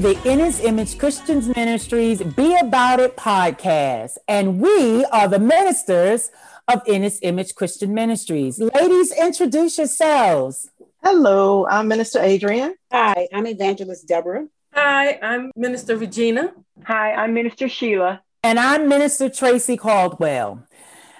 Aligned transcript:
to 0.00 0.14
the 0.14 0.30
In 0.30 0.38
His 0.38 0.60
Image 0.60 0.98
Christians 0.98 1.54
Ministries 1.54 2.22
Be 2.22 2.56
About 2.58 3.00
It 3.00 3.16
podcast. 3.16 4.16
And 4.28 4.58
we 4.58 5.04
are 5.06 5.28
the 5.28 5.38
ministers 5.38 6.30
of 6.68 6.80
In 6.86 7.02
His 7.02 7.18
Image 7.22 7.54
Christian 7.54 7.92
Ministries. 7.92 8.58
Ladies, 8.58 9.12
introduce 9.12 9.76
yourselves. 9.76 10.70
Hello, 11.02 11.66
I'm 11.66 11.88
Minister 11.88 12.20
Adrian. 12.20 12.76
Hi, 12.90 13.28
I'm 13.32 13.46
Evangelist 13.46 14.08
Deborah. 14.08 14.46
Hi, 14.72 15.18
I'm 15.22 15.50
Minister 15.54 15.96
Regina. 15.96 16.54
Hi, 16.84 17.12
I'm 17.12 17.34
Minister 17.34 17.68
Sheila. 17.68 18.22
And 18.42 18.58
I'm 18.58 18.88
Minister 18.88 19.28
Tracy 19.28 19.76
Caldwell. 19.76 20.62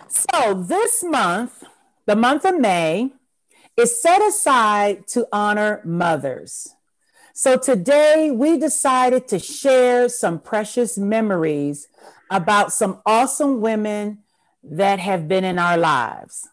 So 0.09 0.55
this 0.55 1.03
month, 1.03 1.65
the 2.07 2.17
month 2.17 2.47
of 2.47 2.59
May, 2.59 3.13
is 3.77 4.01
set 4.01 4.23
aside 4.23 5.07
to 5.09 5.27
honor 5.33 5.83
mothers. 5.85 6.75
So 7.33 7.57
today 7.57 8.31
we 8.31 8.59
decided 8.59 9.29
to 9.29 9.39
share 9.39 10.09
some 10.09 10.41
precious 10.41 10.99
memories 10.99 11.89
about 12.31 12.73
some 12.73 13.01
awesome 13.07 13.61
women 13.61 14.19
that 14.63 14.99
have 14.99 15.29
been 15.29 15.45
in 15.45 15.59
our 15.59 15.77
lives. 15.77 16.49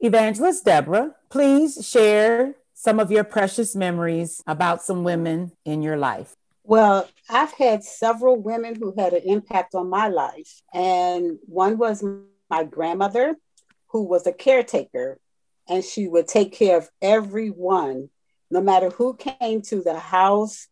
Evangelist 0.00 0.64
Deborah, 0.64 1.14
please 1.28 1.86
share 1.86 2.54
some 2.74 2.98
of 2.98 3.10
your 3.10 3.24
precious 3.24 3.76
memories 3.76 4.42
about 4.46 4.82
some 4.82 5.04
women 5.04 5.52
in 5.64 5.82
your 5.82 5.96
life. 5.96 6.34
Well, 6.64 7.08
I've 7.30 7.52
had 7.52 7.84
several 7.84 8.36
women 8.36 8.74
who 8.74 8.94
had 8.98 9.12
an 9.12 9.22
impact 9.24 9.74
on 9.74 9.88
my 9.88 10.08
life. 10.08 10.60
And 10.74 11.38
one 11.46 11.78
was 11.78 12.04
my 12.50 12.64
grandmother, 12.64 13.36
who 13.88 14.02
was 14.02 14.26
a 14.26 14.32
caretaker, 14.32 15.18
and 15.68 15.84
she 15.84 16.08
would 16.08 16.26
take 16.26 16.52
care 16.52 16.76
of 16.76 16.90
everyone 17.00 18.10
no 18.50 18.60
matter 18.60 18.90
who 18.90 19.16
came 19.16 19.62
to 19.62 19.82
the 19.82 19.98
house, 19.98 20.68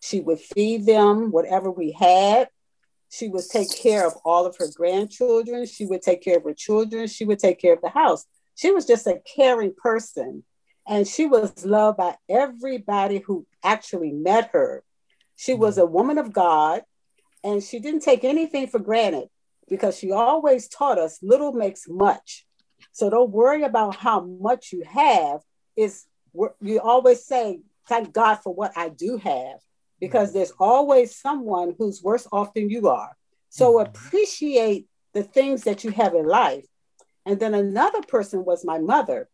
she 0.00 0.20
would 0.20 0.40
feed 0.40 0.86
them 0.86 1.30
whatever 1.30 1.70
we 1.70 1.92
had. 1.92 2.48
She 3.10 3.28
would 3.28 3.44
take 3.48 3.74
care 3.74 4.06
of 4.06 4.14
all 4.24 4.46
of 4.46 4.56
her 4.58 4.68
grandchildren. 4.74 5.66
She 5.66 5.86
would 5.86 6.02
take 6.02 6.22
care 6.22 6.38
of 6.38 6.44
her 6.44 6.54
children. 6.54 7.06
She 7.06 7.24
would 7.24 7.38
take 7.38 7.60
care 7.60 7.72
of 7.72 7.80
the 7.80 7.88
house. 7.88 8.24
She 8.54 8.70
was 8.70 8.86
just 8.86 9.06
a 9.06 9.20
caring 9.36 9.74
person. 9.74 10.44
And 10.86 11.06
she 11.06 11.26
was 11.26 11.64
loved 11.64 11.98
by 11.98 12.16
everybody 12.28 13.18
who 13.18 13.46
actually 13.62 14.12
met 14.12 14.50
her. 14.52 14.84
She 15.34 15.54
was 15.54 15.74
mm-hmm. 15.74 15.82
a 15.82 15.86
woman 15.86 16.18
of 16.18 16.32
God 16.32 16.82
and 17.42 17.62
she 17.62 17.78
didn't 17.78 18.00
take 18.00 18.24
anything 18.24 18.66
for 18.66 18.78
granted 18.78 19.28
because 19.68 19.98
she 19.98 20.12
always 20.12 20.68
taught 20.68 20.98
us 20.98 21.18
little 21.22 21.52
makes 21.52 21.88
much. 21.88 22.46
So 22.92 23.10
don't 23.10 23.30
worry 23.30 23.62
about 23.62 23.96
how 23.96 24.20
much 24.20 24.72
you 24.72 24.84
have. 24.84 25.40
It's 25.76 26.06
you 26.60 26.80
always 26.80 27.24
say, 27.24 27.60
thank 27.88 28.12
God 28.12 28.36
for 28.36 28.54
what 28.54 28.72
I 28.76 28.88
do 28.88 29.16
have, 29.18 29.58
because 30.00 30.32
there's 30.32 30.52
always 30.58 31.16
someone 31.16 31.74
who's 31.78 32.02
worse 32.02 32.26
off 32.32 32.54
than 32.54 32.70
you 32.70 32.88
are. 32.88 33.16
So 33.48 33.74
mm-hmm. 33.74 33.86
appreciate 33.86 34.86
the 35.14 35.22
things 35.22 35.64
that 35.64 35.84
you 35.84 35.90
have 35.92 36.14
in 36.14 36.26
life. 36.26 36.66
And 37.24 37.40
then 37.40 37.54
another 37.54 38.02
person 38.02 38.44
was 38.44 38.64
my 38.64 38.78
mother. 38.78 39.28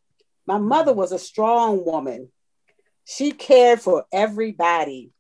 My 0.47 0.59
mother 0.59 0.93
was 0.93 1.13
a 1.13 1.19
strong 1.19 1.85
woman. 1.85 2.31
She 3.05 3.33
cared 3.33 3.81
for 3.81 4.05
everybody. 4.13 5.11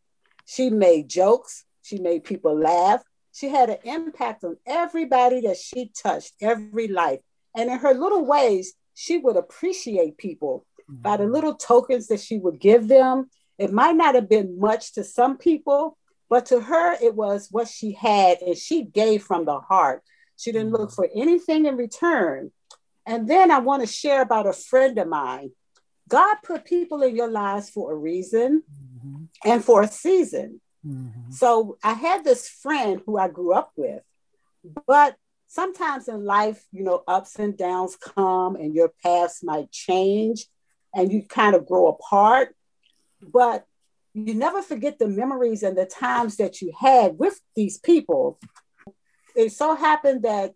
She 0.46 0.70
made 0.70 1.08
jokes. 1.08 1.64
She 1.82 1.98
made 1.98 2.24
people 2.24 2.56
laugh. 2.58 3.02
She 3.32 3.48
had 3.48 3.70
an 3.70 3.78
impact 3.84 4.44
on 4.44 4.56
everybody 4.66 5.40
that 5.42 5.56
she 5.56 5.90
touched, 6.00 6.34
every 6.40 6.88
life. 6.88 7.20
And 7.56 7.70
in 7.70 7.78
her 7.78 7.94
little 7.94 8.24
ways, 8.24 8.74
she 8.94 9.18
would 9.18 9.36
appreciate 9.36 10.16
people 10.18 10.66
by 10.88 11.16
the 11.16 11.26
little 11.26 11.54
tokens 11.54 12.08
that 12.08 12.20
she 12.20 12.38
would 12.38 12.58
give 12.58 12.88
them. 12.88 13.30
It 13.58 13.72
might 13.72 13.96
not 13.96 14.14
have 14.14 14.28
been 14.28 14.58
much 14.58 14.94
to 14.94 15.04
some 15.04 15.38
people, 15.38 15.96
but 16.28 16.46
to 16.46 16.60
her, 16.60 16.94
it 17.02 17.14
was 17.14 17.48
what 17.50 17.68
she 17.68 17.92
had, 17.92 18.40
and 18.40 18.56
she 18.56 18.84
gave 18.84 19.22
from 19.22 19.44
the 19.44 19.60
heart. 19.60 20.02
She 20.36 20.50
didn't 20.52 20.72
look 20.72 20.90
for 20.90 21.08
anything 21.14 21.66
in 21.66 21.76
return. 21.76 22.52
And 23.06 23.28
then 23.28 23.50
I 23.50 23.58
want 23.58 23.82
to 23.82 23.86
share 23.86 24.22
about 24.22 24.46
a 24.46 24.52
friend 24.52 24.98
of 24.98 25.08
mine. 25.08 25.52
God 26.08 26.36
put 26.44 26.64
people 26.64 27.02
in 27.02 27.16
your 27.16 27.28
lives 27.28 27.70
for 27.70 27.92
a 27.92 27.96
reason 27.96 28.62
mm-hmm. 28.70 29.24
and 29.44 29.64
for 29.64 29.82
a 29.82 29.88
season. 29.88 30.60
Mm-hmm. 30.86 31.30
So 31.30 31.78
I 31.82 31.92
had 31.92 32.24
this 32.24 32.48
friend 32.48 33.00
who 33.06 33.18
I 33.18 33.28
grew 33.28 33.52
up 33.52 33.72
with, 33.76 34.02
but 34.86 35.16
sometimes 35.46 36.08
in 36.08 36.24
life, 36.24 36.64
you 36.72 36.82
know, 36.82 37.02
ups 37.06 37.38
and 37.38 37.56
downs 37.56 37.96
come 37.96 38.56
and 38.56 38.74
your 38.74 38.90
paths 39.02 39.42
might 39.42 39.70
change 39.70 40.46
and 40.94 41.12
you 41.12 41.22
kind 41.22 41.54
of 41.54 41.66
grow 41.66 41.88
apart. 41.88 42.54
But 43.20 43.64
you 44.14 44.34
never 44.34 44.62
forget 44.62 44.98
the 44.98 45.08
memories 45.08 45.62
and 45.62 45.76
the 45.76 45.86
times 45.86 46.36
that 46.36 46.60
you 46.60 46.72
had 46.78 47.18
with 47.18 47.40
these 47.56 47.78
people. 47.78 48.38
It 49.34 49.52
so 49.52 49.74
happened 49.74 50.22
that 50.22 50.54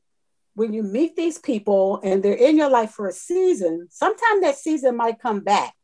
when 0.55 0.73
you 0.73 0.83
meet 0.83 1.17
these 1.17 1.39
people 1.39 2.01
and 2.03 2.23
they're 2.23 2.35
in 2.35 2.57
your 2.57 2.71
life 2.71 2.91
for 2.91 3.09
a 3.09 3.13
season, 3.13 3.89
sometimes 3.91 4.43
that 4.43 4.57
season 4.57 4.97
might 4.97 5.21
come 5.21 5.41
back. 5.41 5.75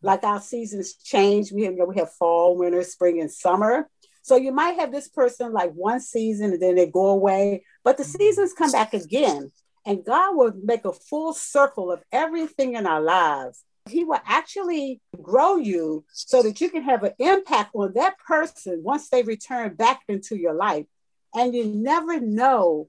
Like 0.00 0.24
our 0.24 0.40
seasons 0.40 0.94
change. 0.94 1.52
We 1.52 1.64
have, 1.64 1.74
you 1.74 1.80
know, 1.80 1.84
we 1.86 1.98
have 1.98 2.12
fall, 2.14 2.56
winter, 2.56 2.82
spring, 2.82 3.20
and 3.20 3.30
summer. 3.30 3.88
So 4.22 4.36
you 4.36 4.52
might 4.52 4.78
have 4.78 4.92
this 4.92 5.08
person 5.08 5.52
like 5.52 5.72
one 5.72 6.00
season 6.00 6.52
and 6.52 6.62
then 6.62 6.76
they 6.76 6.86
go 6.86 7.08
away, 7.08 7.64
but 7.82 7.96
the 7.96 8.04
seasons 8.04 8.52
come 8.52 8.70
back 8.70 8.94
again. 8.94 9.50
And 9.84 10.04
God 10.04 10.36
will 10.36 10.52
make 10.62 10.84
a 10.84 10.92
full 10.92 11.34
circle 11.34 11.90
of 11.90 12.02
everything 12.12 12.74
in 12.74 12.86
our 12.86 13.00
lives. 13.00 13.64
He 13.88 14.04
will 14.04 14.20
actually 14.24 15.00
grow 15.20 15.56
you 15.56 16.04
so 16.12 16.42
that 16.42 16.60
you 16.60 16.70
can 16.70 16.82
have 16.82 17.02
an 17.02 17.12
impact 17.18 17.70
on 17.74 17.92
that 17.94 18.18
person 18.18 18.82
once 18.82 19.08
they 19.08 19.22
return 19.22 19.74
back 19.74 20.02
into 20.08 20.36
your 20.36 20.54
life. 20.54 20.86
And 21.34 21.54
you 21.54 21.64
never 21.64 22.20
know 22.20 22.88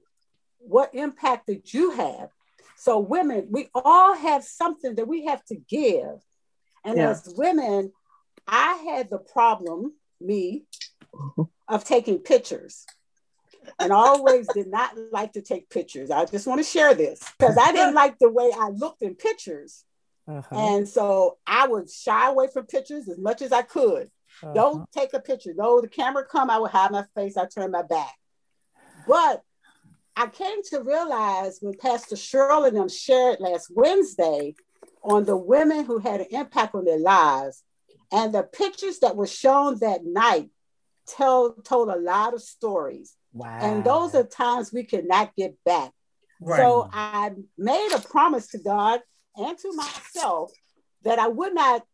what 0.58 0.94
impact 0.94 1.46
that 1.46 1.72
you 1.74 1.90
have. 1.92 2.28
So, 2.76 2.98
women, 2.98 3.48
we 3.50 3.68
all 3.74 4.14
have 4.14 4.44
something 4.44 4.94
that 4.96 5.08
we 5.08 5.26
have 5.26 5.44
to 5.46 5.56
give. 5.56 6.20
And 6.84 6.98
yeah. 6.98 7.10
as 7.10 7.32
women, 7.36 7.92
I 8.46 8.74
had 8.74 9.10
the 9.10 9.18
problem, 9.18 9.94
me, 10.20 10.64
mm-hmm. 11.14 11.42
of 11.68 11.84
taking 11.84 12.18
pictures 12.18 12.84
and 13.78 13.92
always 13.92 14.46
did 14.48 14.66
not 14.66 14.96
like 15.12 15.32
to 15.32 15.42
take 15.42 15.70
pictures. 15.70 16.10
I 16.10 16.24
just 16.26 16.46
want 16.46 16.60
to 16.60 16.64
share 16.64 16.94
this 16.94 17.20
because 17.38 17.56
I 17.56 17.72
didn't 17.72 17.94
like 18.02 18.18
the 18.18 18.30
way 18.30 18.50
I 18.54 18.68
looked 18.68 19.02
in 19.02 19.14
pictures. 19.14 19.84
Uh-huh. 20.26 20.56
And 20.56 20.88
so 20.88 21.38
I 21.46 21.66
would 21.66 21.90
shy 21.90 22.30
away 22.30 22.48
from 22.52 22.66
pictures 22.66 23.08
as 23.08 23.18
much 23.18 23.42
as 23.42 23.52
I 23.52 23.62
could. 23.62 24.10
Uh-huh. 24.42 24.52
Don't 24.52 24.92
take 24.92 25.12
a 25.14 25.20
picture. 25.20 25.52
No, 25.54 25.80
the 25.80 25.88
camera 25.88 26.24
come, 26.24 26.50
I 26.50 26.58
would 26.58 26.70
hide 26.70 26.90
my 26.90 27.04
face, 27.14 27.36
I 27.36 27.46
turn 27.46 27.70
my 27.70 27.82
back. 27.82 28.14
But 29.06 29.42
I 30.16 30.28
came 30.28 30.62
to 30.70 30.82
realize 30.82 31.58
when 31.60 31.74
Pastor 31.74 32.16
Cheryl 32.16 32.66
and 32.66 32.76
them 32.76 32.88
shared 32.88 33.40
last 33.40 33.70
Wednesday 33.74 34.54
on 35.02 35.24
the 35.24 35.36
women 35.36 35.84
who 35.84 35.98
had 35.98 36.20
an 36.20 36.28
impact 36.30 36.74
on 36.74 36.84
their 36.84 36.98
lives, 36.98 37.62
and 38.12 38.32
the 38.32 38.42
pictures 38.42 39.00
that 39.00 39.16
were 39.16 39.26
shown 39.26 39.78
that 39.80 40.04
night 40.04 40.50
tell 41.06 41.52
told 41.64 41.88
a 41.88 41.96
lot 41.96 42.32
of 42.32 42.40
stories. 42.42 43.14
Wow. 43.32 43.58
And 43.60 43.84
those 43.84 44.14
are 44.14 44.24
times 44.24 44.72
we 44.72 44.84
cannot 44.84 45.34
get 45.36 45.56
back. 45.64 45.90
Right. 46.40 46.58
So 46.58 46.88
I 46.92 47.32
made 47.58 47.90
a 47.94 48.00
promise 48.00 48.48
to 48.48 48.58
God 48.58 49.00
and 49.36 49.58
to 49.58 49.72
myself 49.72 50.52
that 51.02 51.18
I 51.18 51.28
would 51.28 51.54
not 51.54 51.84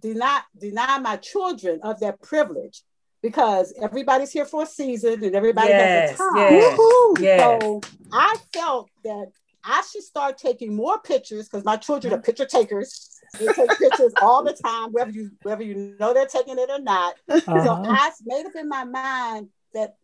deny, 0.00 0.40
deny 0.58 0.98
my 0.98 1.16
children 1.16 1.80
of 1.82 2.00
that 2.00 2.20
privilege 2.20 2.82
because 3.22 3.72
everybody's 3.80 4.30
here 4.30 4.44
for 4.44 4.62
a 4.62 4.66
season 4.66 5.24
and 5.24 5.34
everybody 5.34 5.68
yes, 5.68 6.10
has 6.10 6.20
a 6.20 6.22
time. 6.22 6.52
Yes, 6.52 6.78
yes. 7.20 7.40
So 7.40 7.80
I 8.12 8.36
felt 8.52 8.90
that 9.02 9.32
I 9.64 9.82
should 9.90 10.02
start 10.02 10.36
taking 10.36 10.76
more 10.76 10.98
pictures 11.00 11.48
because 11.48 11.64
my 11.64 11.76
children 11.76 12.12
are 12.12 12.18
picture 12.18 12.44
takers. 12.44 13.18
They 13.38 13.46
take 13.46 13.70
pictures 13.78 14.12
all 14.22 14.44
the 14.44 14.52
time, 14.52 14.92
whether 14.92 15.10
you 15.10 15.30
whether 15.42 15.62
you 15.62 15.96
know 15.98 16.12
they're 16.12 16.26
taking 16.26 16.58
it 16.58 16.68
or 16.68 16.80
not. 16.80 17.14
Uh-huh. 17.28 17.64
So 17.64 17.72
I 17.72 18.10
made 18.26 18.44
up 18.44 18.54
in 18.56 18.68
my 18.68 18.84
mind 18.84 19.48
that 19.72 19.96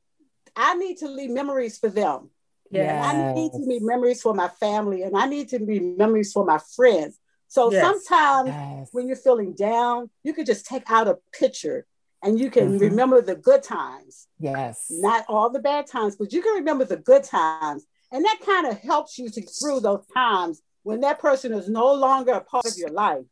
I 0.56 0.75
need 0.75 0.97
to 0.99 1.09
leave 1.09 1.31
memories 1.31 1.79
for 1.79 1.91
them. 1.91 2.31
Yes. 2.71 3.05
I 3.05 3.33
need 3.35 3.53
to 3.53 3.67
be 3.67 3.81
memories 3.81 4.23
for 4.23 4.35
my 4.35 4.49
family 4.49 5.03
and 5.03 5.17
I 5.17 5.27
need 5.27 5.49
to 5.51 5.59
be 5.59 5.81
memories 5.81 6.33
for 6.33 6.45
my 6.45 6.59
friends. 6.77 7.19
So 7.49 7.73
yes. 7.73 7.83
sometimes 7.83 8.49
yes. 8.49 8.89
when 8.93 9.09
you're 9.09 9.17
feeling 9.17 9.55
down, 9.55 10.09
you 10.23 10.33
can 10.33 10.45
just 10.45 10.67
take 10.67 10.89
out 10.89 11.09
a 11.09 11.19
picture 11.33 11.87
and 12.23 12.39
you 12.39 12.51
can 12.51 12.69
mm-hmm. 12.69 12.79
remember 12.79 13.21
the 13.21 13.35
good 13.35 13.63
times. 13.63 14.29
Yes. 14.39 14.87
Not 14.91 15.25
all 15.29 15.51
the 15.51 15.59
bad 15.59 15.87
times, 15.87 16.17
but 16.17 16.33
you 16.33 16.43
can 16.43 16.55
remember 16.55 16.85
the 16.85 16.97
good 16.97 17.25
times. 17.25 17.87
And 18.13 18.25
that 18.25 18.39
kind 18.45 18.67
of 18.67 18.79
helps 18.79 19.19
you 19.19 19.29
to 19.31 19.43
through 19.43 19.81
those 19.81 20.05
times 20.15 20.63
when 20.83 21.01
that 21.01 21.19
person 21.19 21.53
is 21.53 21.69
no 21.69 21.93
longer 21.93 22.33
a 22.33 22.41
part 22.41 22.67
of 22.67 22.77
your 22.77 22.91
life. 22.91 23.25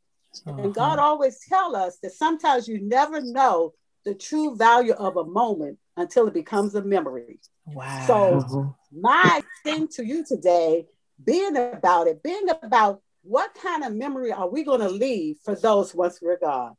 Uh-huh. 0.47 0.63
And 0.63 0.75
God 0.75 0.99
always 0.99 1.39
tell 1.49 1.77
us 1.77 1.99
that 2.03 2.13
sometimes 2.13 2.69
you 2.69 2.81
never 2.81 3.21
know 3.21 3.75
the 4.05 4.15
true 4.15 4.57
value 4.57 4.93
of 4.95 5.17
a 5.17 5.25
moment 5.25 5.79
until 5.99 6.29
it 6.29 6.35
becomes 6.35 6.75
a 6.75 6.83
memory. 6.83 7.41
Wow. 7.67 8.07
So 8.07 8.77
my 8.93 9.43
thing 9.65 9.89
to 9.89 10.05
you 10.05 10.25
today, 10.25 10.87
being 11.23 11.57
about 11.57 12.07
it, 12.07 12.23
being 12.23 12.49
about 12.63 13.03
what 13.23 13.55
kind 13.61 13.85
of 13.85 13.95
memory 13.95 14.33
are 14.33 14.49
we 14.49 14.63
going 14.63 14.81
to 14.81 14.89
leave 14.89 15.37
for 15.45 15.55
those 15.55 15.95
once 15.95 16.21
we're 16.23 16.39
gone? 16.39 16.77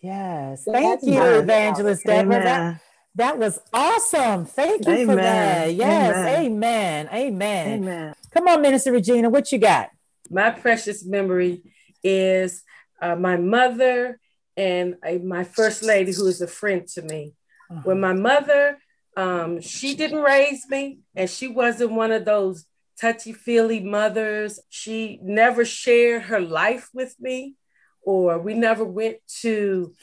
Yes. 0.00 0.64
So 0.64 0.72
Thank 0.72 1.02
you, 1.04 1.22
Evangelist 1.22 2.04
Deborah. 2.04 2.42
That, 2.42 2.80
that 3.14 3.38
was 3.38 3.58
awesome. 3.72 4.44
Thank 4.44 4.86
you 4.86 5.06
for 5.06 5.16
that. 5.16 5.72
Yes. 5.72 6.16
Amen. 6.16 7.08
Amen. 7.08 7.08
Amen. 7.12 7.82
Amen. 7.82 8.14
Come 8.32 8.48
on, 8.48 8.60
Minister 8.60 8.92
Regina, 8.92 9.30
what 9.30 9.50
you 9.52 9.58
got? 9.58 9.90
My 10.28 10.50
precious 10.50 11.04
memory 11.04 11.62
is 12.02 12.62
uh, 13.00 13.16
my 13.16 13.36
mother 13.36 14.20
and 14.56 14.96
uh, 15.06 15.14
my 15.24 15.44
first 15.44 15.82
lady, 15.82 16.12
who 16.12 16.26
is 16.26 16.40
a 16.40 16.46
friend 16.46 16.86
to 16.88 17.02
me. 17.02 17.34
When 17.68 18.00
my 18.00 18.12
mother, 18.12 18.78
um, 19.16 19.60
she 19.60 19.94
didn't 19.94 20.22
raise 20.22 20.68
me, 20.68 21.00
and 21.14 21.28
she 21.28 21.48
wasn't 21.48 21.92
one 21.92 22.12
of 22.12 22.24
those 22.24 22.64
touchy 23.00 23.32
feely 23.32 23.80
mothers. 23.80 24.60
She 24.68 25.18
never 25.22 25.64
shared 25.64 26.22
her 26.22 26.40
life 26.40 26.90
with 26.94 27.14
me, 27.20 27.54
or 28.02 28.38
we 28.38 28.54
never 28.54 28.84
went 28.84 29.18
to 29.40 29.94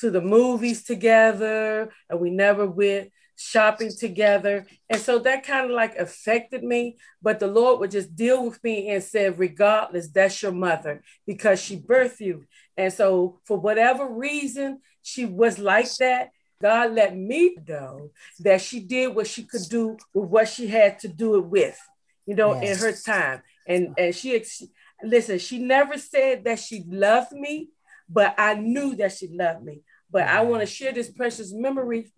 to 0.00 0.10
the 0.10 0.20
movies 0.20 0.84
together, 0.84 1.90
and 2.08 2.20
we 2.20 2.30
never 2.30 2.66
went 2.66 3.10
shopping 3.38 3.90
together. 3.96 4.66
And 4.90 5.00
so 5.00 5.20
that 5.20 5.44
kind 5.44 5.64
of 5.66 5.70
like 5.70 5.96
affected 5.96 6.62
me. 6.62 6.98
But 7.22 7.38
the 7.38 7.46
Lord 7.46 7.78
would 7.80 7.92
just 7.92 8.14
deal 8.14 8.44
with 8.44 8.62
me 8.64 8.88
and 8.90 9.02
said, 9.02 9.38
regardless, 9.38 10.08
that's 10.08 10.42
your 10.42 10.52
mother 10.52 11.02
because 11.26 11.60
she 11.60 11.76
birthed 11.76 12.20
you. 12.20 12.44
And 12.76 12.92
so 12.92 13.40
for 13.44 13.56
whatever 13.56 14.08
reason, 14.08 14.80
she 15.02 15.24
was 15.24 15.58
like 15.58 15.92
that. 15.96 16.30
God 16.60 16.92
let 16.92 17.16
me 17.16 17.56
know 17.66 18.10
that 18.40 18.60
she 18.60 18.80
did 18.80 19.14
what 19.14 19.26
she 19.26 19.44
could 19.44 19.62
do 19.70 19.96
with 20.12 20.28
what 20.28 20.48
she 20.48 20.66
had 20.66 20.98
to 21.00 21.08
do 21.08 21.36
it 21.36 21.44
with, 21.46 21.78
you 22.26 22.34
know, 22.34 22.54
Yes. 22.60 22.82
in 22.82 22.86
her 22.86 22.92
time. 22.92 23.42
And 23.66 23.94
and 23.98 24.14
she 24.14 24.34
ex- 24.34 24.62
listen, 25.02 25.38
she 25.38 25.58
never 25.58 25.96
said 25.98 26.44
that 26.44 26.58
she 26.58 26.84
loved 26.88 27.32
me, 27.32 27.68
but 28.08 28.34
I 28.38 28.54
knew 28.54 28.96
that 28.96 29.12
she 29.12 29.28
loved 29.28 29.62
me. 29.64 29.82
But 30.10 30.22
I 30.26 30.42
want 30.42 30.62
to 30.62 30.66
share 30.66 30.92
this 30.92 31.10
precious 31.10 31.52
memory 31.52 32.10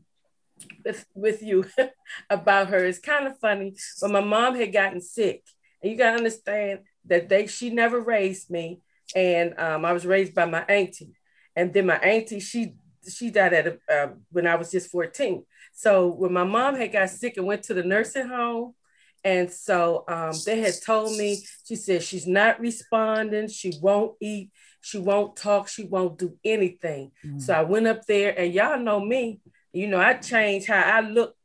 with, 0.84 1.04
with 1.14 1.42
you 1.42 1.66
about 2.30 2.68
her. 2.68 2.84
It's 2.86 2.98
kind 2.98 3.26
of 3.26 3.38
funny, 3.38 3.74
but 4.00 4.10
my 4.10 4.20
mom 4.20 4.54
had 4.54 4.72
gotten 4.72 5.00
sick, 5.00 5.42
and 5.82 5.90
you 5.90 5.98
gotta 5.98 6.16
understand 6.16 6.80
that 7.06 7.28
they 7.28 7.46
she 7.46 7.70
never 7.70 8.00
raised 8.00 8.48
me, 8.50 8.80
and 9.14 9.58
um, 9.58 9.84
I 9.84 9.92
was 9.92 10.06
raised 10.06 10.34
by 10.34 10.44
my 10.44 10.62
auntie, 10.62 11.12
and 11.56 11.74
then 11.74 11.86
my 11.86 11.98
auntie 11.98 12.40
she 12.40 12.74
she 13.08 13.30
died 13.30 13.52
at 13.52 13.66
a, 13.66 13.78
uh, 13.92 14.08
when 14.30 14.46
I 14.46 14.56
was 14.56 14.70
just 14.70 14.90
fourteen. 14.90 15.44
So 15.72 16.08
when 16.08 16.32
my 16.32 16.44
mom 16.44 16.74
had 16.76 16.92
got 16.92 17.10
sick 17.10 17.36
and 17.36 17.46
went 17.46 17.62
to 17.64 17.74
the 17.74 17.82
nursing 17.82 18.28
home, 18.28 18.74
and 19.24 19.50
so 19.50 20.04
um, 20.08 20.32
they 20.46 20.60
had 20.60 20.74
told 20.84 21.16
me 21.16 21.38
she 21.64 21.76
said 21.76 22.02
she's 22.02 22.26
not 22.26 22.60
responding, 22.60 23.48
she 23.48 23.72
won't 23.80 24.16
eat, 24.20 24.50
she 24.80 24.98
won't 24.98 25.36
talk, 25.36 25.68
she 25.68 25.84
won't 25.84 26.18
do 26.18 26.36
anything. 26.44 27.12
So 27.38 27.54
I 27.54 27.62
went 27.62 27.86
up 27.86 28.06
there, 28.06 28.38
and 28.38 28.52
y'all 28.52 28.78
know 28.78 29.00
me. 29.00 29.40
You 29.72 29.86
know, 29.88 30.00
I 30.00 30.14
changed 30.14 30.66
how 30.68 30.82
I 30.82 31.00
look, 31.00 31.36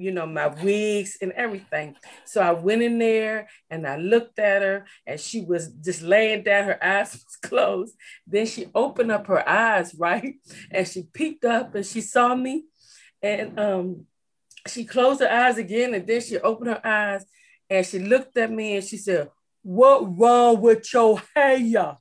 you 0.00 0.10
know, 0.12 0.26
my 0.26 0.46
wigs 0.46 1.18
and 1.20 1.32
everything. 1.32 1.94
So 2.24 2.40
I 2.40 2.52
went 2.52 2.82
in 2.82 2.98
there 2.98 3.48
and 3.68 3.86
I 3.86 3.96
looked 3.96 4.38
at 4.38 4.62
her 4.62 4.86
and 5.06 5.20
she 5.20 5.42
was 5.42 5.68
just 5.68 6.00
laying 6.00 6.42
down, 6.42 6.64
her 6.64 6.82
eyes 6.84 7.12
was 7.24 7.36
closed. 7.42 7.94
Then 8.26 8.46
she 8.46 8.68
opened 8.74 9.12
up 9.12 9.26
her 9.26 9.46
eyes, 9.46 9.94
right? 9.98 10.36
And 10.70 10.88
she 10.88 11.02
peeked 11.02 11.44
up 11.44 11.74
and 11.74 11.84
she 11.84 12.00
saw 12.00 12.34
me. 12.34 12.64
And 13.22 13.60
um, 13.60 14.06
she 14.66 14.84
closed 14.84 15.20
her 15.20 15.30
eyes 15.30 15.58
again 15.58 15.92
and 15.92 16.06
then 16.06 16.22
she 16.22 16.38
opened 16.38 16.70
her 16.70 16.86
eyes 16.86 17.26
and 17.68 17.84
she 17.84 17.98
looked 17.98 18.36
at 18.38 18.50
me 18.50 18.76
and 18.76 18.84
she 18.84 18.96
said, 18.96 19.30
What 19.62 20.18
wrong 20.18 20.60
with 20.62 20.90
your 20.92 21.22
hair? 21.36 21.96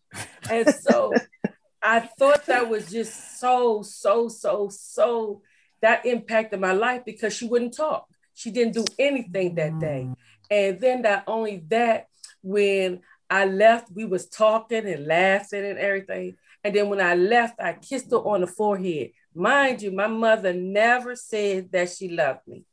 And 0.50 0.70
so 0.70 1.14
I 1.84 2.00
thought 2.00 2.46
that 2.46 2.70
was 2.70 2.90
just 2.90 3.40
so, 3.40 3.82
so, 3.82 4.30
so, 4.30 4.70
so 4.72 5.42
that 5.82 6.06
impacted 6.06 6.60
my 6.60 6.74
life 6.74 7.04
because 7.06 7.34
she 7.34 7.48
wouldn't 7.48 7.76
talk. 7.76 8.08
She 8.34 8.52
didn't 8.52 8.74
do 8.74 8.86
anything 8.98 9.56
that 9.56 9.80
day. 9.80 10.08
Mm. 10.08 10.16
And 10.52 10.80
then 10.80 11.02
not 11.02 11.24
only 11.28 11.64
that, 11.70 12.08
when 12.42 13.02
I 13.30 13.46
left, 13.46 13.92
we 13.94 14.06
was 14.06 14.28
talking 14.28 14.88
and 14.88 15.06
laughing 15.06 15.66
and 15.66 15.78
everything. 15.78 16.38
And 16.64 16.76
then 16.76 16.90
when 16.90 17.02
I 17.02 17.16
left, 17.16 17.60
I 17.60 17.74
kissed 17.74 18.12
her 18.12 18.18
on 18.18 18.42
the 18.42 18.48
forehead. 18.48 19.12
Mind 19.34 19.82
you, 19.82 19.92
my 19.92 20.08
mother 20.08 20.54
never 20.54 21.16
said 21.16 21.72
that 21.72 21.90
she 21.90 22.10
loved 22.10 22.48
me. 22.48 22.66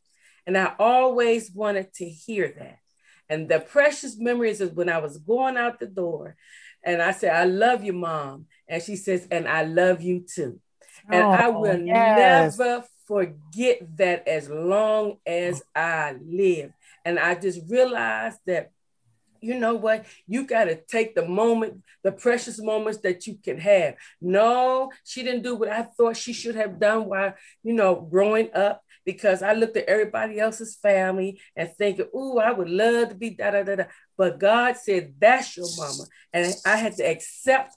And 0.46 0.56
I 0.56 0.74
always 0.78 1.50
wanted 1.50 1.92
to 1.94 2.08
hear 2.08 2.54
that. 2.58 2.78
And 3.28 3.48
the 3.48 3.58
precious 3.58 4.16
memories 4.16 4.60
is 4.60 4.70
when 4.70 4.88
I 4.88 4.98
was 4.98 5.18
going 5.18 5.56
out 5.56 5.80
the 5.80 5.86
door 5.86 6.36
and 6.84 7.02
I 7.02 7.10
said, 7.10 7.34
I 7.34 7.44
love 7.44 7.82
you, 7.82 7.92
mom. 7.92 8.46
And 8.68 8.82
she 8.82 8.94
says, 8.96 9.26
and 9.30 9.48
I 9.48 9.64
love 9.64 10.00
you 10.00 10.20
too. 10.20 10.60
And 11.10 11.24
I 11.24 11.48
Oh, 11.48 11.60
will 11.60 11.80
yes. 11.80 12.56
never 12.56 12.84
forget 13.06 13.80
that 13.96 14.26
as 14.28 14.48
long 14.48 15.18
as 15.26 15.62
I 15.74 16.16
live. 16.24 16.72
And 17.04 17.18
I 17.18 17.34
just 17.34 17.60
realized 17.68 18.38
that, 18.46 18.72
you 19.40 19.58
know 19.58 19.74
what? 19.74 20.06
You 20.26 20.46
got 20.46 20.64
to 20.64 20.76
take 20.76 21.14
the 21.14 21.26
moment, 21.26 21.82
the 22.02 22.10
precious 22.10 22.60
moments 22.60 23.00
that 23.00 23.26
you 23.26 23.38
can 23.42 23.58
have. 23.58 23.94
No, 24.20 24.90
she 25.04 25.22
didn't 25.22 25.42
do 25.42 25.54
what 25.54 25.68
I 25.68 25.82
thought 25.82 26.16
she 26.16 26.32
should 26.32 26.56
have 26.56 26.80
done 26.80 27.06
while, 27.06 27.34
you 27.62 27.72
know, 27.72 27.94
growing 27.94 28.50
up. 28.54 28.82
Because 29.04 29.40
I 29.40 29.52
looked 29.52 29.76
at 29.76 29.84
everybody 29.84 30.40
else's 30.40 30.74
family 30.74 31.40
and 31.54 31.70
thinking, 31.78 32.08
"Ooh, 32.12 32.38
I 32.38 32.50
would 32.50 32.68
love 32.68 33.10
to 33.10 33.14
be 33.14 33.30
da 33.30 33.52
da 33.52 33.62
da 33.62 33.76
da." 33.76 33.84
But 34.16 34.40
God 34.40 34.76
said, 34.76 35.14
"That's 35.20 35.56
your 35.56 35.68
mama," 35.76 36.06
and 36.32 36.52
I 36.64 36.74
had 36.74 36.96
to 36.96 37.04
accept 37.04 37.76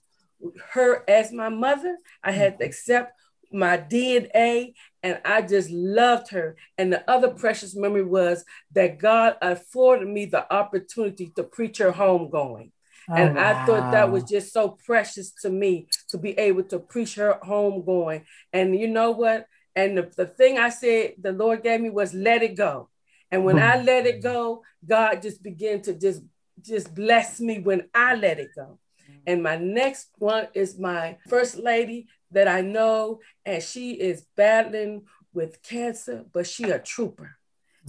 her 0.72 1.04
as 1.08 1.32
my 1.32 1.50
mother. 1.50 2.00
I 2.24 2.32
had 2.32 2.58
to 2.58 2.66
accept 2.66 3.14
my 3.52 3.78
DNA, 3.78 4.74
and 5.04 5.20
I 5.24 5.42
just 5.42 5.70
loved 5.70 6.30
her. 6.32 6.56
And 6.78 6.92
the 6.92 7.10
other 7.10 7.30
precious 7.30 7.76
memory 7.76 8.04
was 8.04 8.44
that 8.74 9.00
God 9.00 9.36
afforded 9.42 10.08
me 10.08 10.26
the 10.26 10.52
opportunity 10.54 11.32
to 11.36 11.44
preach 11.44 11.78
her 11.78 11.92
homegoing. 11.92 12.72
and 13.08 13.38
Oh, 13.38 13.42
I 13.42 13.66
thought 13.66 13.92
that 13.92 14.12
was 14.12 14.24
just 14.24 14.54
so 14.54 14.78
precious 14.86 15.32
to 15.42 15.50
me 15.50 15.88
to 16.10 16.18
be 16.18 16.32
able 16.38 16.64
to 16.64 16.80
preach 16.80 17.16
her 17.16 17.40
homegoing. 17.44 18.26
And 18.54 18.78
you 18.78 18.88
know 18.88 19.12
what? 19.12 19.46
And 19.76 19.98
the, 19.98 20.12
the 20.16 20.26
thing 20.26 20.58
I 20.58 20.70
said 20.70 21.14
the 21.20 21.32
Lord 21.32 21.64
gave 21.64 21.82
me 21.82 21.90
was 21.90 22.14
let 22.14 22.44
it 22.44 22.56
go. 22.56 22.90
And 23.32 23.46
when 23.46 23.60
I 23.60 23.82
let 23.82 24.06
it 24.06 24.22
go, 24.22 24.64
God 24.86 25.22
just 25.22 25.42
began 25.44 25.82
to 25.84 25.94
just 25.94 26.22
just 26.62 26.94
bless 26.94 27.40
me 27.40 27.60
when 27.60 27.88
I 27.94 28.16
let 28.16 28.40
it 28.40 28.50
go. 28.56 28.80
Mm. 29.10 29.20
And 29.28 29.44
my 29.44 29.56
next 29.56 30.10
one 30.18 30.48
is 30.54 30.78
my 30.78 31.18
first 31.30 31.58
lady 31.58 32.08
that 32.32 32.48
I 32.48 32.62
know, 32.62 33.20
and 33.46 33.62
she 33.62 33.92
is 33.94 34.26
battling 34.36 35.06
with 35.34 35.62
cancer, 35.62 36.26
but 36.34 36.48
she 36.48 36.66
a 36.70 36.80
trooper. 36.80 37.36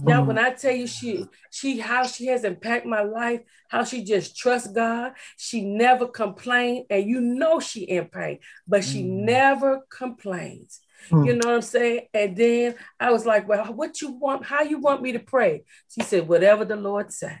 Now, 0.03 0.23
when 0.23 0.39
I 0.39 0.49
tell 0.51 0.71
you 0.73 0.87
she 0.87 1.27
she 1.51 1.77
how 1.79 2.07
she 2.07 2.25
has 2.27 2.43
impacted 2.43 2.89
my 2.89 3.01
life, 3.03 3.41
how 3.69 3.83
she 3.83 4.03
just 4.03 4.35
trusts 4.35 4.69
God, 4.69 5.13
she 5.37 5.61
never 5.63 6.07
complained, 6.07 6.85
and 6.89 7.07
you 7.07 7.21
know 7.21 7.59
she 7.59 7.81
in 7.81 8.07
pain, 8.07 8.39
but 8.67 8.83
she 8.83 9.03
Mm. 9.03 9.25
never 9.25 9.81
complains. 9.91 10.81
Mm. 11.11 11.25
You 11.27 11.33
know 11.35 11.45
what 11.47 11.55
I'm 11.55 11.61
saying? 11.61 12.07
And 12.15 12.35
then 12.35 12.75
I 12.99 13.11
was 13.11 13.25
like, 13.27 13.47
"Well, 13.47 13.65
what 13.73 14.01
you 14.01 14.11
want? 14.13 14.45
How 14.45 14.63
you 14.63 14.79
want 14.79 15.03
me 15.03 15.11
to 15.11 15.19
pray?" 15.19 15.65
She 15.89 16.01
said, 16.01 16.27
"Whatever 16.27 16.65
the 16.65 16.77
Lord 16.77 17.11
say." 17.13 17.37